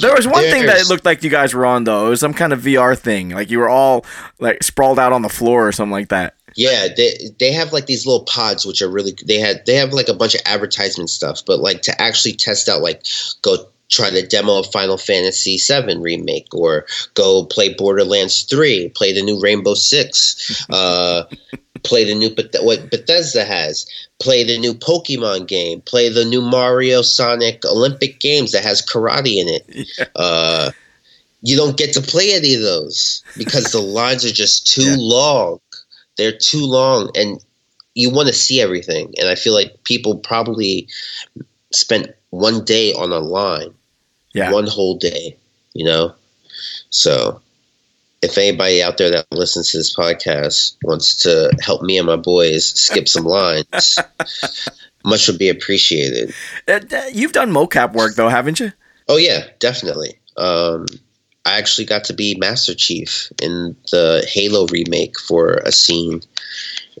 [0.00, 2.06] There was one thing that it looked like you guys were on, though.
[2.06, 3.30] It was some kind of VR thing.
[3.30, 4.04] Like you were all
[4.38, 6.34] like sprawled out on the floor or something like that.
[6.56, 9.92] Yeah, they they have like these little pods which are really they had they have
[9.92, 13.04] like a bunch of advertisement stuff, but like to actually test out like
[13.42, 19.12] go try the demo of Final Fantasy VII remake or go play Borderlands 3, play
[19.12, 21.24] the new Rainbow 6, uh
[21.82, 23.84] play the new Beth- what Bethesda has,
[24.18, 29.36] play the new Pokemon game, play the new Mario Sonic Olympic Games that has karate
[29.36, 30.10] in it.
[30.16, 30.70] Uh
[31.42, 34.96] you don't get to play any of those because the lines are just too Yeah.
[34.98, 35.60] long.
[36.16, 37.38] They're too long and
[37.94, 39.12] you want to see everything.
[39.18, 40.88] And I feel like people probably
[41.74, 43.74] spent one day on a line,
[44.32, 44.50] Yeah.
[44.52, 45.36] one whole day,
[45.74, 46.14] you know?
[46.90, 47.40] So
[48.22, 52.16] if anybody out there that listens to this podcast wants to help me and my
[52.16, 53.98] boys skip some lines,
[55.04, 56.32] much would be appreciated.
[56.66, 56.80] Uh,
[57.12, 58.72] You've done mocap work, though, haven't you?
[59.08, 60.18] Oh yeah, definitely.
[60.38, 60.86] Um,
[61.44, 66.22] I actually got to be Master Chief in the Halo remake for a scene,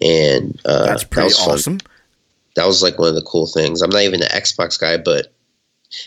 [0.02, 1.80] and uh, That's that pretty was fun.
[2.56, 3.82] That was like one of the cool things.
[3.82, 5.32] I'm not even an Xbox guy, but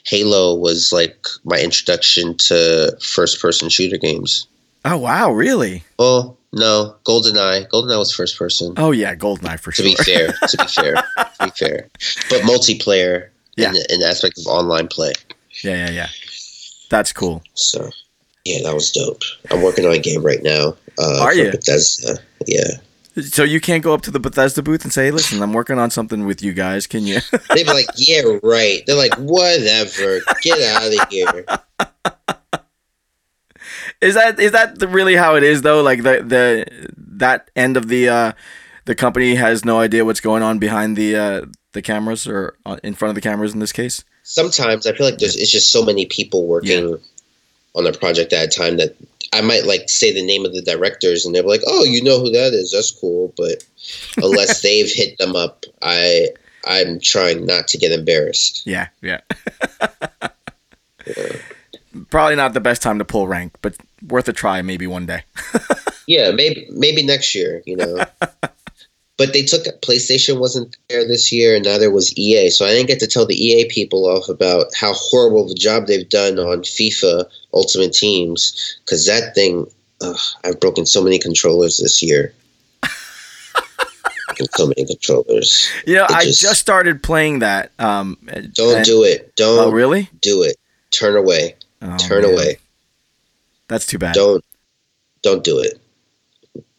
[0.05, 4.47] Halo was like my introduction to first-person shooter games.
[4.85, 5.83] Oh wow, really?
[5.99, 7.67] Well, no, GoldenEye.
[7.69, 8.73] GoldenEye was first person.
[8.77, 9.91] Oh yeah, Goldeneye for to sure.
[9.91, 11.87] To be fair, to be fair, to be fair,
[12.29, 13.67] but multiplayer Yeah.
[13.69, 15.13] in, the, in the aspect of online play.
[15.63, 16.07] yeah, yeah, yeah.
[16.89, 17.43] That's cool.
[17.55, 17.89] So,
[18.45, 19.21] yeah, that was dope.
[19.51, 20.75] I'm working on a game right now.
[20.97, 21.51] Uh, Are you?
[21.51, 22.17] Bethesda.
[22.45, 22.77] Yeah.
[23.21, 25.79] So you can't go up to the Bethesda booth and say, hey, "Listen, I'm working
[25.79, 26.85] on something with you guys.
[26.85, 28.83] Can you?" They'd be like, yeah, right.
[28.85, 30.19] They're like, whatever.
[30.43, 31.45] Get out of here.
[34.01, 35.81] is that is that really how it is though?
[35.81, 38.31] Like the the that end of the uh,
[38.85, 42.77] the company has no idea what's going on behind the uh, the cameras or uh,
[42.83, 44.03] in front of the cameras in this case.
[44.23, 46.99] Sometimes I feel like there's it's just so many people working
[47.73, 48.95] on a project at a time that
[49.33, 52.19] I might like say the name of the directors and they're like, oh, you know
[52.19, 52.71] who that is.
[52.71, 53.33] That's cool.
[53.37, 53.65] But
[54.17, 56.27] unless they've hit them up, I
[56.65, 58.63] I'm trying not to get embarrassed.
[58.65, 59.21] Yeah, yeah.
[62.09, 63.75] Probably not the best time to pull rank, but
[64.07, 65.23] worth a try maybe one day.
[66.07, 68.05] Yeah, maybe maybe next year, you know.
[69.17, 72.49] but they took PlayStation wasn't there this year, and neither was EA.
[72.49, 75.55] So I didn't get to tell the EA people off about how horrible of a
[75.55, 79.65] job they've done on FIFA Ultimate Teams because that thing,
[80.01, 82.33] ugh, I've broken so many controllers this year.
[84.53, 85.67] So many controllers.
[85.87, 87.71] You know, It I just- just started playing that.
[87.79, 88.17] Um,
[88.53, 89.35] Don't and- do it.
[89.35, 90.09] Don't Oh, really?
[90.21, 90.57] do it.
[90.91, 91.55] Turn away.
[91.81, 92.33] Oh, Turn man.
[92.35, 92.57] away.
[93.67, 94.13] That's too bad.
[94.13, 94.45] Don't
[95.23, 95.79] don't do it.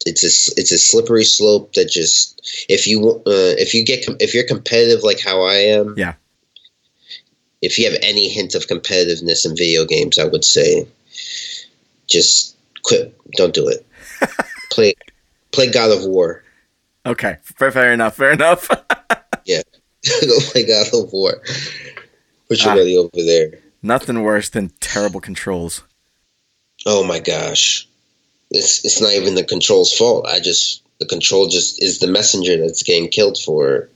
[0.07, 4.17] It's a it's a slippery slope that just if you uh, if you get com-
[4.21, 6.15] if you're competitive like how I am, Yeah.
[7.61, 10.87] If you have any hint of competitiveness in video games, I would say
[12.07, 13.19] just quit.
[13.33, 13.85] Don't do it.
[14.71, 14.95] play
[15.53, 16.45] play God of War.
[17.05, 18.17] Okay, fair, fair enough.
[18.17, 18.69] Fair enough.
[19.45, 19.63] Yeah,
[20.27, 21.41] go play God of War.
[22.49, 22.77] Put your Ah.
[22.77, 23.59] money over there.
[23.83, 25.85] Nothing worse than terrible controls.
[26.85, 27.88] Oh my gosh.
[28.51, 30.27] It's it's not even the control's fault.
[30.27, 33.89] I just the control just is the messenger that's getting killed for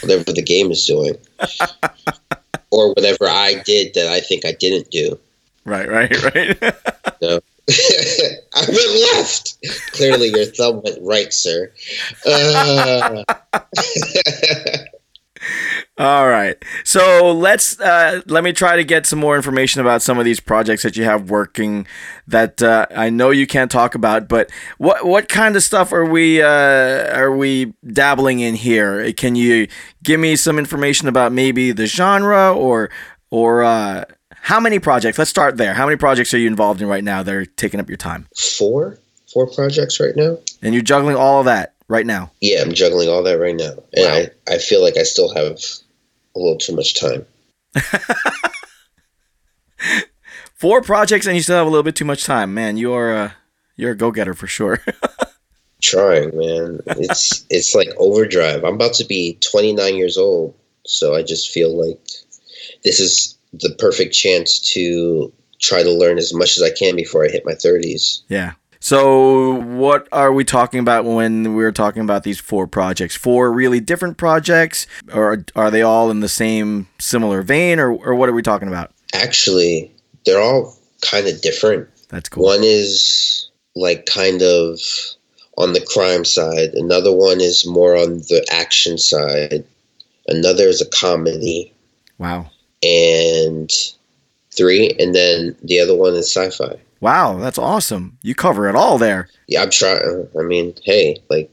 [0.00, 1.16] whatever the game is doing.
[2.70, 5.18] or whatever I did that I think I didn't do.
[5.64, 6.74] Right, right, right.
[7.20, 7.40] No.
[7.70, 9.56] I went left.
[9.92, 11.70] Clearly, your thumb went right, sir.
[12.26, 13.22] Uh,
[15.98, 16.62] All right.
[16.84, 20.40] So let's uh, let me try to get some more information about some of these
[20.40, 21.86] projects that you have working
[22.26, 24.28] that uh, I know you can't talk about.
[24.28, 29.12] But what what kind of stuff are we uh, are we dabbling in here?
[29.12, 29.68] Can you
[30.02, 32.90] give me some information about maybe the genre or
[33.30, 35.18] or uh, how many projects?
[35.18, 35.74] Let's start there.
[35.74, 38.28] How many projects are you involved in right now that are taking up your time?
[38.34, 38.98] four,
[39.32, 40.38] four projects right now.
[40.62, 42.30] And you're juggling all of that right now.
[42.40, 44.14] Yeah, I'm juggling all that right now, and Wow.
[44.48, 45.58] I, I feel like I still have
[46.34, 47.26] a little too much time.
[50.54, 52.54] Four projects, and you still have a little bit too much time.
[52.54, 53.34] Man, you're a
[53.76, 54.78] you're a go getter for sure.
[55.82, 56.80] Trying, man.
[56.86, 58.64] It's it's like overdrive.
[58.64, 60.54] I'm about to be 29 years old,
[60.86, 61.98] so I just feel like
[62.84, 67.24] this is the perfect chance to try to learn as much as I can before
[67.24, 68.22] I hit my 30s.
[68.28, 68.52] Yeah.
[68.82, 73.14] So, what are we talking about when we're talking about these four projects?
[73.14, 78.14] Four really different projects, or are they all in the same similar vein, or, or
[78.14, 78.92] what are we talking about?
[79.12, 79.92] Actually,
[80.24, 81.88] they're all kind of different.
[82.08, 82.44] That's cool.
[82.44, 84.80] One is like kind of
[85.58, 86.70] on the crime side.
[86.72, 89.62] Another one is more on the action side.
[90.26, 91.72] Another is a comedy.
[92.16, 92.50] Wow.
[92.82, 93.70] And
[94.56, 96.80] three, and then the other one is sci-fi.
[97.00, 98.18] Wow, that's awesome.
[98.22, 99.28] You cover it all there.
[99.48, 100.28] Yeah, I'm trying.
[100.38, 101.50] I mean, hey, like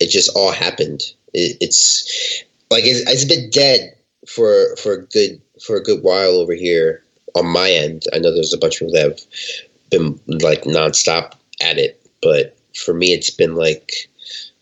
[0.00, 1.02] it just all happened.
[1.34, 3.94] It, it's like it's, it's been dead
[4.26, 7.02] for for a good for a good while over here
[7.34, 8.04] on my end.
[8.14, 12.56] I know there's a bunch of people that have been like nonstop at it, but
[12.74, 13.92] for me, it's been like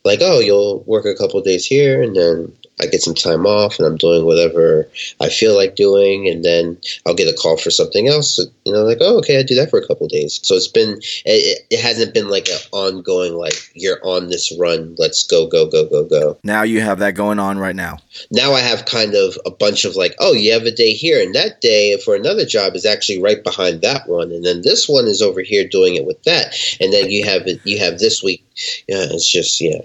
[0.04, 3.78] like oh, you'll work a couple days here, and then I get some time off,
[3.78, 4.88] and I'm doing whatever
[5.20, 8.38] I feel like doing, and then I'll get a call for something else.
[8.64, 10.40] You know, like oh, okay, I do that for a couple of days.
[10.42, 14.94] So it's been it, it hasn't been like an ongoing like you're on this run.
[14.98, 16.38] Let's go, go, go, go, go.
[16.44, 17.98] Now you have that going on right now.
[18.30, 21.22] Now I have kind of a bunch of like, oh, you have a day here,
[21.22, 24.86] and that day for another job is actually right behind that one, and then this
[24.86, 27.58] one is over here doing it with that, and then you have it.
[27.64, 28.44] You have this week.
[28.86, 29.80] Yeah, it's just yeah,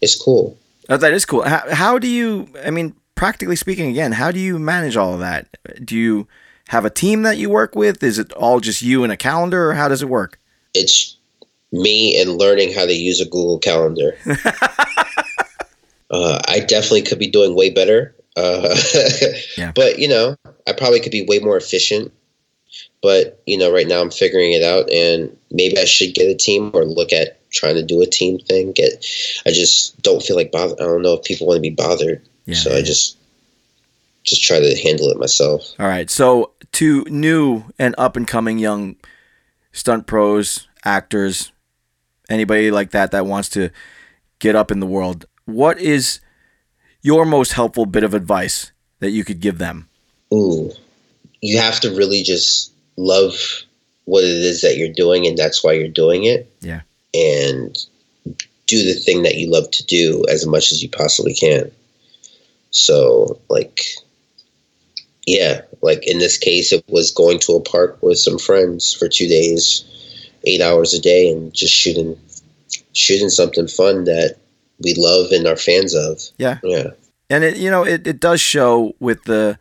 [0.00, 0.56] it's cool.
[0.88, 1.42] Oh, that is cool.
[1.42, 5.20] How, how do you, I mean, practically speaking, again, how do you manage all of
[5.20, 5.48] that?
[5.84, 6.28] Do you
[6.68, 8.02] have a team that you work with?
[8.02, 10.38] Is it all just you and a calendar, or how does it work?
[10.74, 11.16] It's
[11.72, 14.16] me and learning how to use a Google Calendar.
[16.10, 18.14] uh, I definitely could be doing way better.
[18.36, 18.74] Uh,
[19.56, 19.72] Yeah.
[19.74, 22.12] But, you know, I probably could be way more efficient.
[23.04, 26.34] But, you know, right now I'm figuring it out and maybe I should get a
[26.34, 28.72] team or look at trying to do a team thing.
[28.72, 29.04] Get
[29.44, 32.26] I just don't feel like bother I don't know if people want to be bothered.
[32.46, 33.18] Yeah, so yeah, I just
[34.22, 35.74] just try to handle it myself.
[35.78, 36.08] All right.
[36.08, 38.96] So, to new and up and coming young
[39.70, 41.52] stunt pros, actors,
[42.30, 43.68] anybody like that that wants to
[44.38, 46.20] get up in the world, what is
[47.02, 49.90] your most helpful bit of advice that you could give them?
[50.32, 50.72] Ooh.
[51.42, 53.34] You have to really just love
[54.04, 56.50] what it is that you're doing and that's why you're doing it.
[56.60, 56.82] Yeah.
[57.14, 57.76] And
[58.66, 61.70] do the thing that you love to do as much as you possibly can.
[62.70, 63.80] So, like,
[65.26, 69.08] yeah, like in this case, it was going to a park with some friends for
[69.08, 69.84] two days,
[70.44, 72.18] eight hours a day, and just shooting,
[72.92, 74.38] shooting something fun that
[74.82, 76.20] we love and are fans of.
[76.38, 76.58] Yeah.
[76.62, 76.90] Yeah.
[77.30, 79.58] and it you know it, it does show with the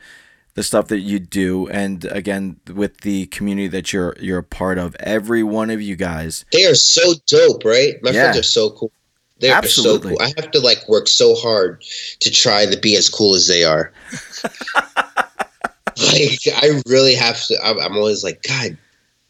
[0.56, 4.78] the stuff that you do and again with the community that you're you're a part
[4.78, 7.96] of every one of you guys They are so dope, right?
[8.04, 8.24] My Yeah.
[8.24, 8.92] friends are so cool.
[9.40, 10.12] They're Absolutely.
[10.14, 10.26] so cool.
[10.26, 11.84] I have to like work so hard
[12.20, 13.92] to try to be as cool as they are.
[15.04, 17.58] like I really have to.
[17.64, 18.78] I'm, I'm always like, God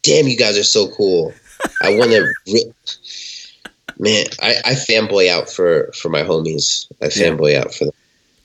[0.02, 1.32] damn, you guys are so cool.
[1.82, 2.32] I want to.
[2.52, 2.72] Re-
[3.98, 6.90] Man, I, I fanboy out for for my homies.
[7.00, 7.30] I Yeah.
[7.30, 7.93] fanboy out for them.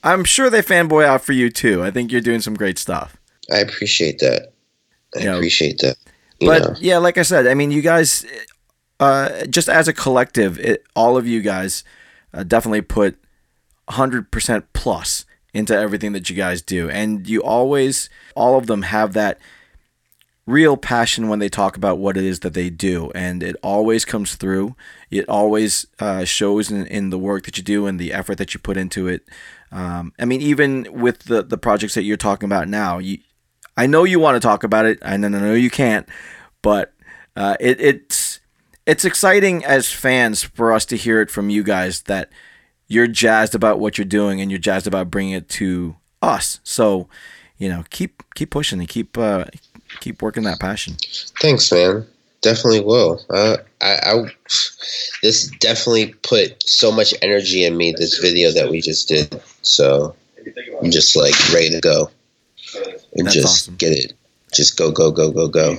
[0.04, 3.16] I'm sure they fanboy out for you too i think you're doing some great stuff
[3.52, 4.52] I appreciate that.
[5.16, 5.34] I Yeah.
[5.34, 5.96] appreciate that.
[6.38, 6.74] You but know.
[6.80, 8.24] yeah like i said i mean you guys
[9.00, 11.84] uh, just as a collective it, all of you guys
[12.34, 13.16] uh, definitely put
[13.88, 19.14] 100% plus into everything that you guys do and you always all of them have
[19.14, 19.38] that
[20.46, 24.04] real passion when they talk about what it is that they do and it always
[24.04, 24.74] comes through
[25.10, 28.52] it always uh, shows in, in the work that you do and the effort that
[28.54, 29.26] you put into it
[29.72, 33.18] um, i mean even with the, the projects that you're talking about now you
[33.76, 36.08] i know you want to talk about it and i know you can't
[36.62, 36.92] but
[37.36, 38.40] uh, it, it's
[38.86, 42.30] it's exciting as fans for us to hear it from you guys that
[42.88, 47.08] you're jazzed about what you're doing and you're jazzed about bringing it to us so
[47.60, 49.44] you know, keep keep pushing and keep uh,
[50.00, 50.96] keep working that passion.
[51.40, 52.06] Thanks, man.
[52.42, 53.20] Definitely will.
[53.28, 54.24] Uh, I, I,
[55.22, 57.92] this definitely put so much energy in me.
[57.96, 59.40] This video that we just did.
[59.62, 60.14] So
[60.82, 62.10] I'm just like ready to go
[63.14, 63.76] and That's just awesome.
[63.76, 64.14] get it.
[64.54, 65.72] Just go, go, go, go, go.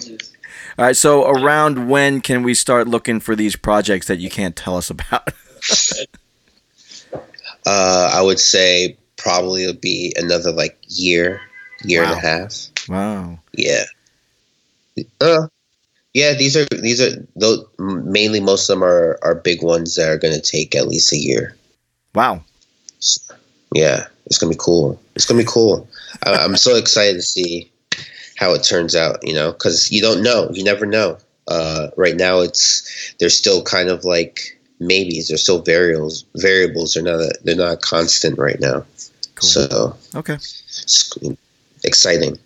[0.78, 0.96] All right.
[0.96, 4.90] So around when can we start looking for these projects that you can't tell us
[4.90, 5.30] about?
[7.66, 11.42] Uh, I would say probably it'll be another like year,
[11.84, 12.10] year Wow.
[12.14, 12.68] and a half.
[12.90, 13.40] wow.
[13.54, 13.84] Yeah.
[15.20, 15.48] Uh,
[16.14, 20.10] yeah, these are these are those mainly most of them are are big ones that
[20.10, 21.56] are going to take at least a year.
[22.14, 22.44] Wow.
[23.74, 25.00] Yeah, it's gonna be cool.
[25.16, 25.88] It's gonna be cool.
[26.24, 27.72] I, I'm so excited to see
[28.38, 29.26] how it turns out.
[29.26, 30.50] You know, because you don't know.
[30.52, 31.18] You never know.
[31.48, 35.30] Uh, right now, it's they're still kind of like maybes.
[35.30, 36.26] They're still variables.
[36.36, 36.94] Variables.
[36.94, 37.32] They're not.
[37.44, 38.86] They're not constant right now.
[39.36, 39.50] Cool.
[39.50, 40.34] So Okay.
[40.36, 41.18] it's
[41.84, 42.38] exciting.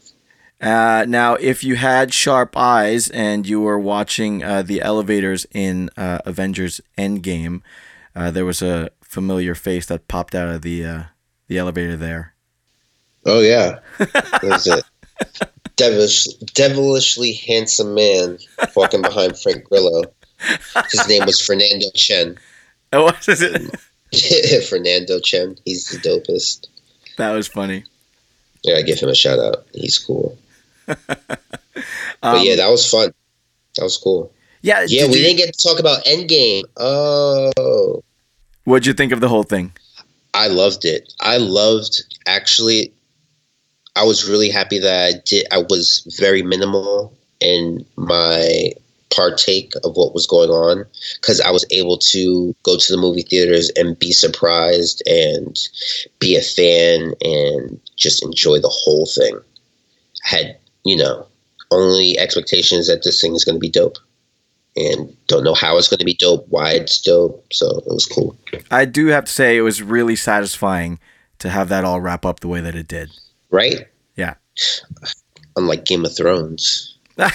[0.62, 5.90] Uh, now, if you had sharp eyes and you were watching uh, the elevators in
[5.98, 7.62] uh, Avengers Endgame,
[8.16, 11.04] uh, there was a familiar face that popped out of the uh,
[11.48, 12.34] the elevator there.
[13.26, 13.80] Oh yeah,
[14.42, 14.82] there's a
[15.76, 18.38] devilish, devilishly handsome man
[18.76, 20.04] walking behind Frank Grillo.
[20.92, 22.38] His name was Fernando Chien.
[22.94, 23.62] Oh, what is it?
[24.70, 25.58] Fernando Chien.
[25.66, 26.68] He's the dopest.
[27.18, 27.84] that was funny.
[28.64, 29.66] Yeah, I give him a shout out.
[29.74, 30.38] He's cool.
[30.86, 31.00] But
[32.24, 33.14] Um, yeah, that was fun.
[33.78, 34.32] That was cool.
[34.62, 34.86] yeah.
[34.88, 36.64] Yeah, did we you- didn't get to talk about Endgame.
[36.78, 38.02] Oh,
[38.64, 39.72] What'd you think of the whole thing?
[40.34, 41.14] I loved it.
[41.20, 42.92] I loved actually.
[43.96, 45.46] I was really happy that I did.
[45.52, 48.72] I was very minimal in my
[49.12, 50.84] partake of what was going on
[51.22, 55.58] because I was able to go to the movie theaters and be surprised and
[56.20, 59.40] be a fan and just enjoy the whole thing.
[60.26, 61.28] I had you know
[61.72, 63.98] only expectations that this thing is going to be dope
[64.76, 67.46] and don't know how it's going to be dope, why it's dope.
[67.52, 68.38] So it was cool.
[68.72, 71.00] I do have to say it was really satisfying
[71.40, 73.10] to have that all wrap up the way that it did.
[73.52, 73.88] right?
[74.16, 74.36] Yeah.
[75.56, 76.98] Unlike Game of Thrones.
[77.18, 77.32] God,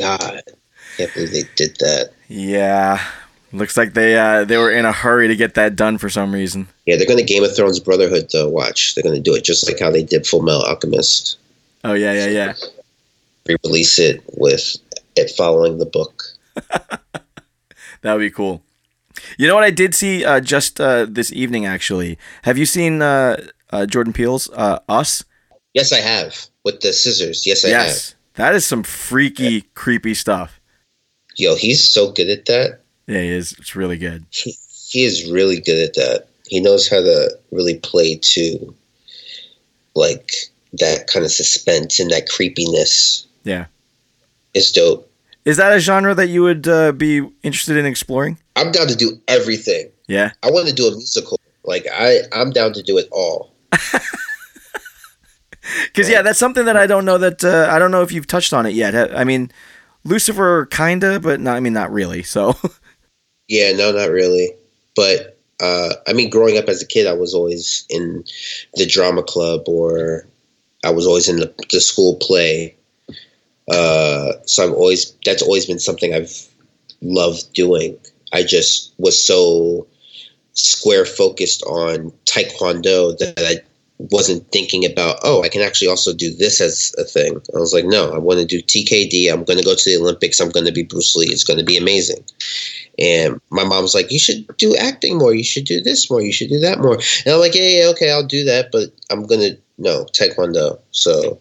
[0.00, 0.42] I
[0.96, 2.12] can't believe they did that.
[2.28, 3.04] Yeah.
[3.52, 6.32] Looks like they uh, they were in a hurry to get that done for some
[6.32, 6.68] reason.
[6.84, 8.94] Yeah, they're going to Game of Thrones Brotherhood to watch.
[8.94, 11.38] They're going to do it just like how they did Full Metal Alchemist.
[11.84, 12.54] Oh yeah, yeah, yeah.
[13.46, 14.76] Re-release it with
[15.16, 16.24] it following the book.
[18.02, 18.62] That would be cool.
[19.36, 22.18] You know what I did see uh, just uh, this evening actually.
[22.42, 25.24] Have you seen uh, uh, Jordan Peele's uh, Us?
[25.74, 27.46] Yes, I have with the scissors.
[27.46, 28.14] Yes, I yes.
[28.34, 30.60] That is some freaky, creepy stuff.
[31.36, 32.80] Yo, he's so good at that.
[33.08, 33.52] Yeah, he is.
[33.52, 34.26] It's really good.
[34.30, 34.54] He,
[34.88, 36.28] he is really good at that.
[36.46, 38.74] He knows how to really play to
[39.94, 40.32] like
[40.74, 43.26] that kind of suspense and that creepiness.
[43.42, 43.66] Yeah.
[44.54, 45.10] It's dope.
[45.44, 48.38] Is that a genre that you would uh, be interested in exploring?
[48.54, 49.90] I'm down to do everything.
[50.06, 50.32] Yeah.
[50.42, 51.40] I want to do a musical.
[51.64, 53.54] Like I, I'm down to do it all.
[55.86, 58.26] Because yeah, that's something that I don't know that uh, I don't know if you've
[58.26, 59.14] touched on it yet.
[59.16, 59.50] I mean,
[60.04, 61.56] Lucifer kinda, but not.
[61.56, 62.22] I mean, not really.
[62.22, 62.56] So
[63.48, 64.50] Yeah, no, not really.
[64.94, 68.24] But uh, I mean, growing up as a kid, I was always in
[68.74, 70.26] the drama club, or
[70.84, 72.76] I was always in the, the school play.
[73.70, 76.46] Uh, so I've always that's always been something I've
[77.02, 77.98] loved doing.
[78.32, 79.86] I just was so
[80.52, 83.62] square focused on taekwondo that I
[83.98, 87.40] wasn't thinking about oh I can actually also do this as a thing.
[87.54, 89.32] I was like no I want to do TKD.
[89.32, 90.40] I'm going to go to the Olympics.
[90.40, 91.26] I'm going to be Bruce Lee.
[91.26, 92.24] It's going to be amazing.
[92.98, 95.32] And my mom's like, you should do acting more.
[95.32, 96.20] You should do this more.
[96.20, 96.94] You should do that more.
[96.94, 98.72] And I'm like, yeah, yeah, okay, I'll do that.
[98.72, 100.80] But I'm going to, no, Taekwondo.
[100.90, 101.38] So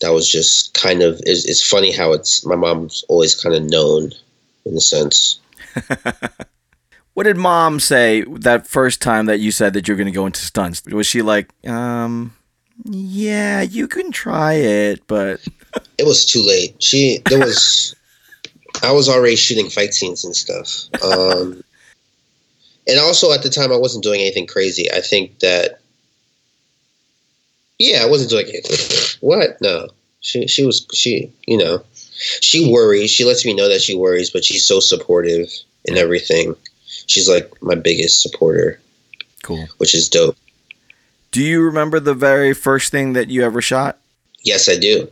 [0.00, 3.64] that was just kind of, it's, it's funny how it's, my mom's always kind of
[3.64, 4.12] known
[4.64, 5.40] in a sense.
[7.16, 10.26] What did mom say that first time that you said that you're going to go
[10.26, 10.82] into stunts?
[10.84, 12.36] Was she like, um,
[12.84, 15.40] yeah, you can try it, but
[15.96, 16.82] It was too late.
[16.82, 17.96] She, there was,
[18.82, 20.70] I was already shooting fight scenes and stuff.
[21.02, 21.64] Um,
[22.86, 24.92] and also at the time, I wasn't doing anything crazy.
[24.92, 25.80] I think that,
[27.78, 29.16] yeah, I wasn't doing it.
[29.22, 29.58] What?
[29.62, 29.88] No.
[30.20, 31.82] She, she was, she, you know,
[32.42, 33.10] she worries.
[33.10, 35.50] She lets me know that she worries, but she's so supportive
[35.86, 36.54] in everything.
[37.06, 38.80] She's like my biggest supporter,
[39.42, 39.66] cool.
[39.78, 40.36] which is dope.
[41.32, 43.98] Do you remember the very first thing that you ever shot?
[44.42, 45.10] Yes, I do.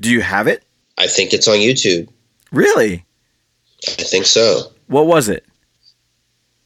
[0.00, 0.62] Do you have it?
[0.98, 2.08] I think it's on YouTube.
[2.52, 3.04] Really?
[3.86, 4.72] I think so.
[4.86, 5.44] What was it?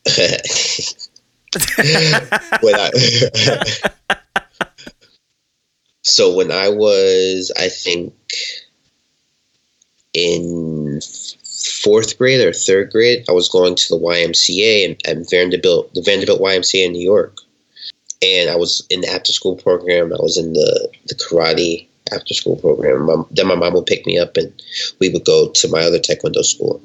[2.60, 2.90] when I,
[6.02, 8.14] so when I was, I think,
[10.12, 11.00] in
[11.64, 16.40] fourth grade or third grade, I was going to the YMCA and Vanderbilt, the Vanderbilt
[16.40, 17.38] YMCA in New York,
[18.22, 20.12] and I was in the after school program.
[20.12, 23.06] I was in the the karate after school program.
[23.06, 24.52] My, then my mom would pick me up, and
[24.98, 26.82] we would go to my other taekwondo school.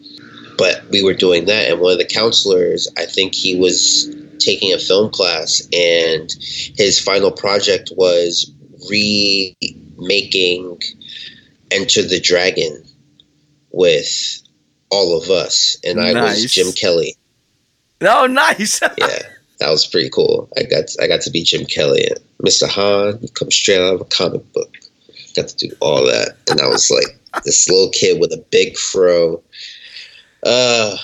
[0.57, 4.09] But we were doing that, and one of the counselors, I think he was
[4.39, 6.33] taking a film class, and
[6.77, 8.51] his final project was
[8.89, 10.79] remaking
[11.71, 12.83] Enter the Dragon
[13.71, 14.41] with
[14.91, 16.43] all of us, and I Nice.
[16.43, 17.15] was Jim Kelly.
[18.01, 18.79] Oh, nice.
[18.97, 19.19] Yeah,
[19.59, 20.49] that was pretty cool.
[20.57, 22.67] I got I got to be Jim Kelly and Mr.
[22.67, 23.19] Han.
[23.21, 24.75] You come straight out of a comic book.
[25.35, 28.77] Got to do all that, and I was like this little kid with a big
[28.77, 29.41] fro.
[30.43, 30.95] Uh,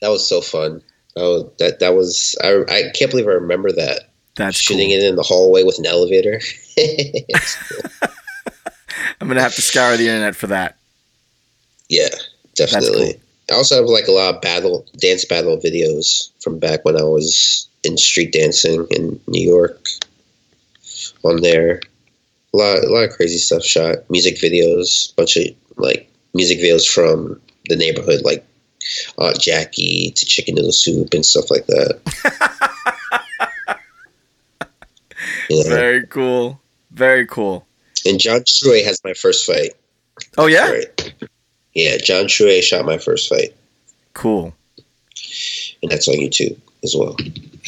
[0.00, 0.82] that was so fun.
[1.16, 4.98] Oh, that that was I I can't believe I remember that That's shooting cool.
[4.98, 6.40] it in the hallway with an elevator.
[9.20, 10.76] I'm gonna have to scour the internet for that.
[11.88, 12.08] yeah,
[12.66, 13.20] definitely.
[13.50, 17.02] I also have like a lot of battle dance battle videos from back when I
[17.02, 19.86] was in street dancing in New York.
[21.22, 21.80] On there,
[22.54, 24.08] a lot, a lot of crazy stuff shot.
[24.08, 25.46] Music videos, bunch of
[25.76, 28.46] like music videos from the neighborhood, like
[29.18, 32.00] Aunt Jackie to Chicken Noodle Soup and stuff like that.
[35.50, 35.64] Know?
[35.64, 36.60] Very cool.
[36.92, 37.66] Very cool.
[38.06, 39.72] And John Truey has my first fight.
[40.38, 40.70] Oh yeah.
[40.70, 41.14] Right.
[41.74, 43.54] Yeah, John Truey shot my first fight,
[44.14, 44.54] Cool.
[45.82, 47.16] and that's on YouTube as well.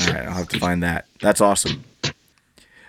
[0.01, 1.07] All right, I'll have to find that.
[1.21, 1.85] That's awesome.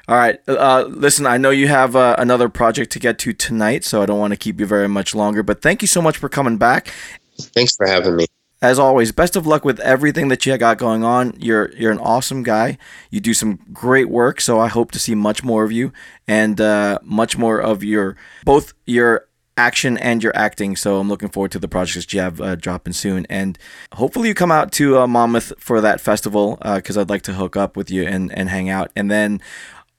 [0.07, 1.25] All right, uh, listen.
[1.25, 4.31] I know you have uh, another project to get to tonight, so I don't want
[4.33, 5.43] to keep you very much longer.
[5.43, 6.91] But thank you so much for coming back.
[7.39, 8.25] Thanks for having me.
[8.61, 11.33] As always, best of luck with everything that you got going on.
[11.37, 12.77] You're you're an awesome guy.
[13.11, 15.93] You do some great work, so I hope to see much more of you
[16.27, 19.27] and uh, much more of your both your
[19.57, 20.75] action and your acting.
[20.75, 23.57] So I'm looking forward to the projects you have uh, dropping soon, and
[23.93, 27.55] hopefully you come out to uh, Monmouth for that festival because I'd like to hook
[27.57, 28.91] up with you and and hang out.
[28.95, 29.41] And then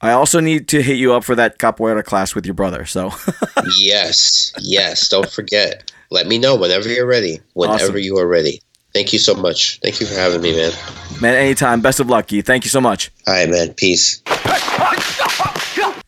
[0.01, 2.85] I also need to hit you up for that capoeira class with your brother.
[2.85, 3.11] So
[3.79, 5.09] yes, yes.
[5.09, 5.91] Don't forget.
[6.11, 7.41] Let me know whenever you're ready.
[7.55, 7.99] Whenever Awesome.
[7.99, 8.61] you are ready.
[8.93, 9.81] Thank you so much.
[9.81, 10.73] Thank you for having me, man.
[11.21, 11.81] man, anytime.
[11.81, 12.43] Best of luck, Guy.
[12.43, 13.11] Thank you so much.
[13.27, 13.75] All right, man.
[13.75, 14.23] Peace.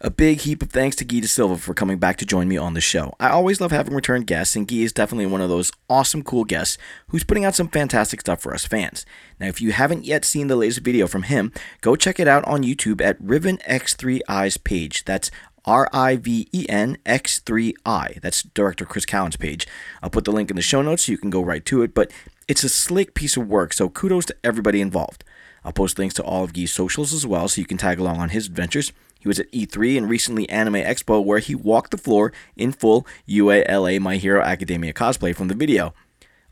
[0.06, 2.56] A big heap of thanks to Guy Da Silva for coming back to join me
[2.56, 3.16] on the show.
[3.18, 6.44] I always love having returned guests, and Guy is definitely one of those awesome, cool
[6.44, 6.78] guests
[7.08, 9.04] who's putting out some fantastic stuff for us fans.
[9.40, 11.50] Now, if you haven't yet seen the latest video from him,
[11.80, 15.04] go check it out on YouTube at Riven X3I's page.
[15.04, 15.32] That's
[15.64, 18.20] R I V E N X 3I.
[18.20, 19.66] That's director Chris Cowan's page.
[20.04, 21.94] I'll put the link in the show notes so you can go right to it,
[21.94, 22.12] but
[22.46, 25.24] it's a slick piece of work, so kudos to everybody involved.
[25.64, 28.18] I'll post links to all of Guy's socials as well so you can tag along
[28.18, 28.92] on his adventures.
[29.26, 33.04] He was at E3 and recently Anime Expo where he walked the floor in full
[33.28, 35.94] UALA My Hero Academia cosplay from the video.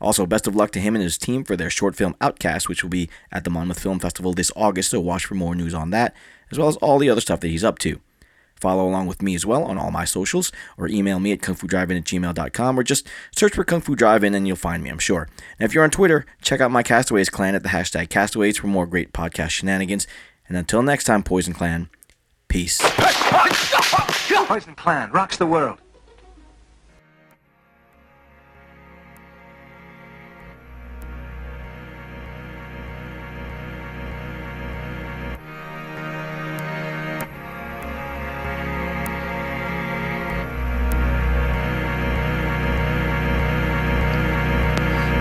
[0.01, 2.83] Also, best of luck to him and his team for their short film Outcast, which
[2.83, 5.91] will be at the Monmouth Film Festival this August, so watch for more news on
[5.91, 6.13] that,
[6.51, 8.01] as well as all the other stuff that he's up to.
[8.59, 11.97] Follow along with me as well on all my socials, or email me at kungfudrivein
[11.97, 15.29] at gmail.com, or just search for Kung Fu Drive-In and you'll find me, I'm sure.
[15.57, 18.67] And if you're on Twitter, check out my Castaways clan at the hashtag Castaways for
[18.67, 20.07] more great podcast shenanigans.
[20.49, 21.89] And until next time, Poison Clan,
[22.55, 22.79] peace.
[24.47, 25.77] Poison Clan rocks the world.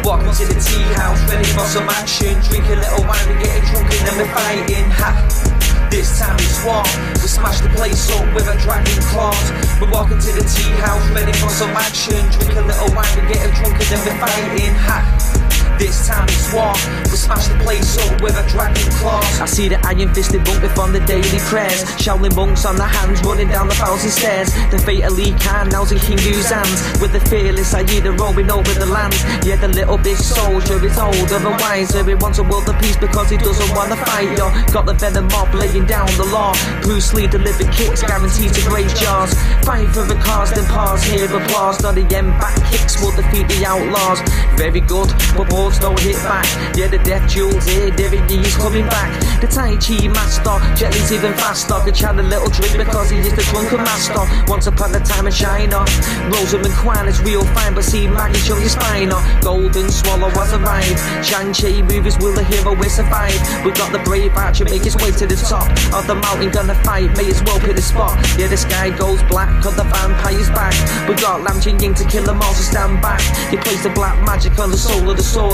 [0.04, 2.40] Walking to the tea house, ready for some action.
[2.42, 4.90] Drink a little wine, we getting drunk and then we're fighting.
[4.92, 5.53] Ha!
[5.94, 6.82] This time it's war.
[7.22, 9.52] We smash the place up with a dragon claws.
[9.80, 12.18] We're walking to the tea house, ready for some action.
[12.32, 14.74] Drink a little wine, we getting drunk and then we're fighting.
[14.74, 15.33] Ha!
[15.78, 16.72] This time it's war.
[17.10, 19.40] We smash the place up with a dragon claws.
[19.40, 21.82] I see the iron fisted monk from the daily prayers.
[21.98, 24.54] Shaolin monks on the hands running down the thousand stairs.
[24.70, 26.78] The fatally Khan now's in King Yu's hands.
[27.00, 29.14] With the fearless Aida rolling over the land.
[29.44, 31.90] Yeah, the little big soldier is old, otherwise.
[31.90, 34.30] He wants a world of peace because he doesn't want to fight.
[34.38, 36.54] Yo, got the venom mob laying down the law.
[36.82, 39.34] Bruce Lee delivered kicks, guaranteed to break jaws.
[39.66, 41.82] Fight for the cause, then pause, hear applause.
[41.82, 44.20] Not the end back kicks will defeat the outlaws.
[44.56, 46.44] Very good, but swords don't hit back.
[46.76, 49.08] Yeah, the death jewels here, Derek Lee's coming back.
[49.40, 51.74] The Tai Chi master, Jet Li's even faster.
[51.84, 54.24] Could chant a little drink because he is the drunken master.
[54.46, 55.84] Once upon a time in China,
[56.28, 59.20] Rosamund Kwan is real fine, but see Maggie Cheung is finer.
[59.40, 61.00] Golden Swallow has arrived.
[61.24, 63.36] Shang-Chi movies, will the hero will survive?
[63.64, 66.76] We got the brave archer make his way to the top of the mountain, gonna
[66.84, 68.16] fight, may as well pick the spot.
[68.36, 70.74] Yeah, the sky goes black, cause the vampire's back.
[71.08, 73.20] We got Lam Ching Ying to kill them all, so stand back.
[73.50, 75.53] He plays the black magic on the soul of the sword,